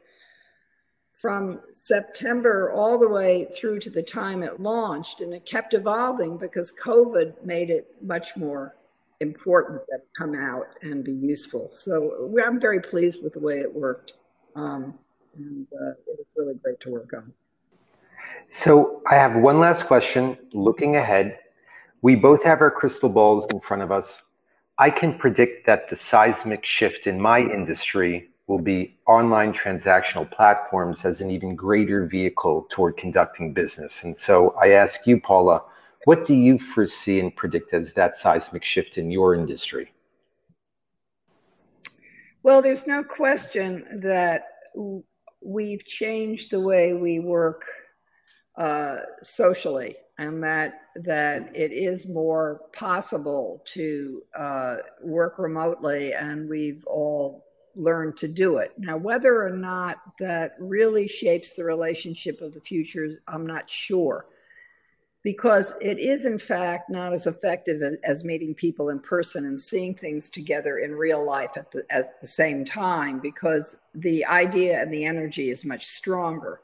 from 1.13 1.61
September 1.73 2.71
all 2.73 2.99
the 2.99 3.09
way 3.09 3.47
through 3.57 3.81
to 3.81 3.91
the 3.91 4.03
time 4.03 4.43
it 4.43 4.61
launched. 4.61 5.21
And 5.21 5.33
it 5.33 5.47
kept 5.47 5.73
evolving 5.73 6.37
because 6.37 6.73
COVID 6.73 7.45
made 7.45 7.71
it 7.71 7.95
much 8.03 8.37
more 8.37 8.77
important 9.21 9.81
that 9.89 10.03
come 10.17 10.35
out 10.35 10.69
and 10.83 11.03
be 11.03 11.13
useful. 11.13 11.71
So 11.71 12.31
I'm 12.47 12.61
very 12.61 12.81
pleased 12.81 13.23
with 13.23 13.33
the 13.33 13.41
way 13.41 13.59
it 13.59 13.75
worked. 13.75 14.13
Um, 14.55 14.95
and 15.37 15.67
uh, 15.73 15.91
it 16.07 16.19
was 16.19 16.27
really 16.37 16.55
great 16.63 16.81
to 16.81 16.91
work 16.91 17.11
on. 17.17 17.33
So 18.51 19.03
I 19.11 19.15
have 19.17 19.37
one 19.37 19.61
last 19.61 19.87
question. 19.87 20.37
Looking 20.53 20.97
ahead, 20.97 21.39
we 22.03 22.15
both 22.15 22.43
have 22.45 22.61
our 22.61 22.71
crystal 22.71 23.09
balls 23.09 23.47
in 23.53 23.61
front 23.61 23.83
of 23.83 23.93
us. 23.93 24.23
I 24.79 24.91
can 24.91 25.19
predict 25.19 25.67
that 25.67 25.91
the 25.91 25.97
seismic 25.97 26.65
shift 26.65 27.07
in 27.07 27.21
my 27.21 27.41
industry 27.41 28.31
will 28.47 28.59
be 28.59 28.97
online 29.07 29.53
transactional 29.53 30.31
platforms 30.31 31.01
as 31.05 31.21
an 31.21 31.31
even 31.31 31.55
greater 31.55 32.07
vehicle 32.07 32.67
toward 32.71 32.97
conducting 32.97 33.53
business. 33.53 33.93
And 34.03 34.17
so 34.17 34.55
I 34.61 34.71
ask 34.71 35.07
you, 35.07 35.21
Paula, 35.21 35.63
what 36.05 36.27
do 36.27 36.33
you 36.33 36.59
foresee 36.75 37.21
and 37.21 37.35
predict 37.37 37.75
as 37.75 37.93
that 37.95 38.19
seismic 38.21 38.65
shift 38.65 38.97
in 38.97 39.11
your 39.11 39.35
industry? 39.35 39.93
Well, 42.43 42.63
there's 42.63 42.87
no 42.87 43.05
question 43.05 44.01
that 44.01 44.45
we've 45.43 45.85
changed 45.85 46.51
the 46.51 46.61
way 46.61 46.95
we 46.95 47.19
work 47.19 47.65
uh, 48.59 48.99
socially, 49.23 49.97
and 50.19 50.43
that 50.43 50.83
that 50.97 51.55
it 51.57 51.73
is 51.73 52.07
more 52.07 52.63
possible 52.73 53.63
to 53.67 54.23
uh, 54.37 54.77
work 55.03 55.39
remotely, 55.39 56.13
and 56.13 56.49
we've 56.49 56.85
all 56.87 57.47
learned 57.75 58.17
to 58.17 58.29
do 58.29 58.57
it. 58.57 58.73
Now, 58.77 58.97
whether 58.97 59.47
or 59.47 59.51
not 59.51 59.99
that 60.19 60.57
really 60.59 61.07
shapes 61.07 61.53
the 61.55 61.65
relationship 61.65 62.41
of 62.41 62.53
the 62.53 62.61
future, 62.61 63.09
I'm 63.29 63.47
not 63.47 63.71
sure 63.71 64.27
because 65.23 65.75
it 65.81 65.99
is 65.99 66.25
in 66.25 66.39
fact 66.39 66.89
not 66.89 67.13
as 67.13 67.27
effective 67.27 67.83
as 68.05 68.25
meeting 68.25 68.55
people 68.55 68.89
in 68.89 69.01
person 69.01 69.47
and 69.47 69.61
seeing 69.61 69.95
things 69.95 70.31
together 70.31 70.79
in 70.79 70.93
real 70.95 71.25
life 71.25 71.57
at 71.57 71.71
the, 71.71 71.85
at 71.91 72.21
the 72.21 72.27
same 72.27 72.65
time 72.65 73.19
because 73.19 73.81
the 73.95 74.25
idea 74.27 74.81
and 74.81 74.93
the 74.93 75.05
energy 75.05 75.51
is 75.51 75.65
much 75.65 75.87
stronger 75.87 76.61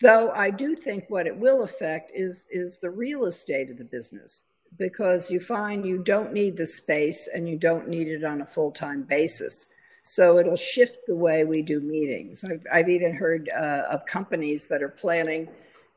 though 0.00 0.30
i 0.30 0.50
do 0.50 0.74
think 0.74 1.04
what 1.08 1.26
it 1.26 1.36
will 1.36 1.62
affect 1.62 2.10
is 2.14 2.46
is 2.50 2.78
the 2.78 2.90
real 2.90 3.24
estate 3.24 3.70
of 3.70 3.78
the 3.78 3.84
business 3.84 4.44
because 4.78 5.30
you 5.30 5.40
find 5.40 5.84
you 5.84 5.98
don't 5.98 6.32
need 6.32 6.56
the 6.56 6.66
space 6.66 7.28
and 7.34 7.48
you 7.48 7.56
don't 7.56 7.88
need 7.88 8.08
it 8.08 8.24
on 8.24 8.40
a 8.40 8.46
full-time 8.46 9.02
basis 9.02 9.70
so 10.02 10.38
it'll 10.38 10.56
shift 10.56 10.98
the 11.06 11.14
way 11.14 11.44
we 11.44 11.62
do 11.62 11.80
meetings 11.80 12.44
i've, 12.44 12.64
I've 12.72 12.88
even 12.88 13.14
heard 13.14 13.48
uh, 13.50 13.84
of 13.90 14.06
companies 14.06 14.66
that 14.68 14.82
are 14.82 14.88
planning 14.88 15.48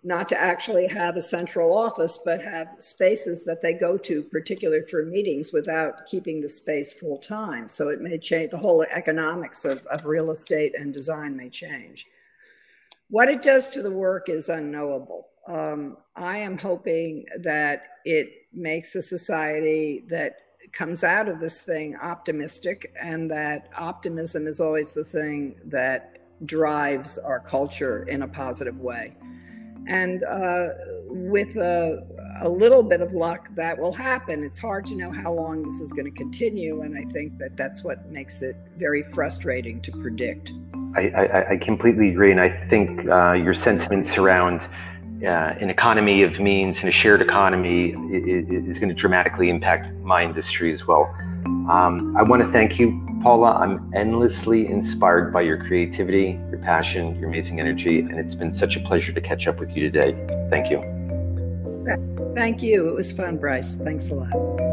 not 0.04 0.28
to 0.30 0.39
actually 0.39 0.88
have 0.88 1.16
a 1.16 1.22
central 1.22 1.76
office, 1.76 2.20
but 2.24 2.42
have 2.42 2.76
spaces 2.78 3.46
that 3.46 3.62
they 3.62 3.74
go 3.74 3.98
to, 3.98 4.22
particularly 4.24 4.86
for 4.86 5.06
meetings, 5.06 5.54
without 5.54 6.06
keeping 6.08 6.42
the 6.42 6.50
space 6.50 6.94
full 6.94 7.18
time. 7.20 7.68
So 7.70 7.88
it 7.88 8.02
may 8.02 8.18
change, 8.18 8.52
the 8.52 8.58
whole 8.58 8.84
economics 8.84 9.63
of, 9.63 9.86
of 9.88 10.06
real 10.06 10.32
estate 10.32 10.74
and 10.78 10.94
design 10.94 11.38
may 11.38 11.50
change. 11.50 12.08
What 13.13 13.30
it 13.30 13.43
does 13.43 13.69
to 13.69 13.84
the 13.84 13.91
work 13.91 14.28
is 14.28 14.49
unknowable. 14.49 15.28
Um, 15.47 15.97
I 16.15 16.39
am 16.39 16.58
hoping 16.58 17.26
that 17.41 17.84
it 18.06 18.47
makes 18.52 18.95
a 18.95 19.04
society 19.04 20.04
that 20.08 20.38
comes 20.71 21.04
out 21.04 21.30
of 21.30 21.39
this 21.39 21.62
thing 21.62 21.95
optimistic, 21.95 22.91
and 22.99 23.30
that 23.30 23.69
optimism 23.78 24.47
is 24.47 24.60
always 24.60 24.93
the 24.93 25.04
thing 25.04 25.58
that 25.65 26.23
drives 26.47 27.19
our 27.19 27.39
culture 27.39 28.02
in 28.06 28.23
a 28.23 28.28
positive 28.28 28.80
way. 28.80 29.15
And 29.86 30.23
uh, 30.23 30.69
with 31.06 31.56
a, 31.56 32.04
a 32.41 32.49
little 32.49 32.82
bit 32.82 33.02
of 33.02 33.13
luck, 33.13 33.49
that 33.54 33.78
will 33.78 33.93
happen. 33.93 34.43
It's 34.43 34.58
hard 34.58 34.88
to 34.88 34.95
know 34.95 35.12
how 35.12 35.34
long 35.34 35.62
this 35.62 35.82
is 35.82 35.91
going 35.91 36.12
to 36.12 36.17
continue. 36.17 36.82
And 36.82 36.97
I 36.97 37.04
think 37.12 37.38
that 37.38 37.58
that's 37.58 37.84
what 37.84 38.10
makes 38.10 38.41
it 38.41 38.56
very 38.76 39.04
frustrating 39.04 39.84
to 39.84 39.91
predict. 39.91 40.52
I, 40.95 41.45
I, 41.51 41.58
completely 41.58 42.10
agree. 42.10 42.32
And 42.32 42.39
I 42.39 42.49
think 42.67 43.08
uh, 43.10 43.34
your 43.34 43.53
sentiments 43.53 44.17
around 44.17 44.62
uh, 45.23 45.56
an 45.60 45.69
economy 45.69 46.21
of 46.23 46.39
means 46.39 46.77
and 46.79 46.89
a 46.89 46.91
shared 46.91 47.21
economy 47.21 47.95
is, 48.12 48.67
is 48.67 48.77
going 48.77 48.89
to 48.89 48.95
dramatically 48.95 49.49
impact 49.49 49.91
my 50.01 50.23
industry 50.23 50.73
as 50.73 50.86
well. 50.86 51.13
Um, 51.69 52.15
I 52.17 52.23
want 52.23 52.41
to 52.41 52.51
thank 52.51 52.77
you, 52.79 53.01
Paula. 53.23 53.53
I'm 53.53 53.91
endlessly 53.95 54.67
inspired 54.67 55.32
by 55.32 55.41
your 55.41 55.58
creativity, 55.58 56.39
your 56.49 56.60
passion, 56.60 57.17
your 57.19 57.29
amazing 57.29 57.60
energy, 57.60 57.99
and 57.99 58.19
it's 58.19 58.36
been 58.36 58.53
such 58.53 58.75
a 58.75 58.82
pleasure 58.82 59.13
to 59.13 59.21
catch 59.21 59.47
up 59.47 59.60
with 59.60 59.71
you 59.71 59.89
today. 59.89 60.13
Thank 60.49 60.69
you. 60.69 60.82
Thank 62.36 62.62
you. 62.62 62.89
It 62.89 62.95
was 62.95 63.12
fun, 63.12 63.38
Bryce. 63.38 63.75
Thanks 63.75 64.10
a 64.10 64.15
lot. 64.15 64.72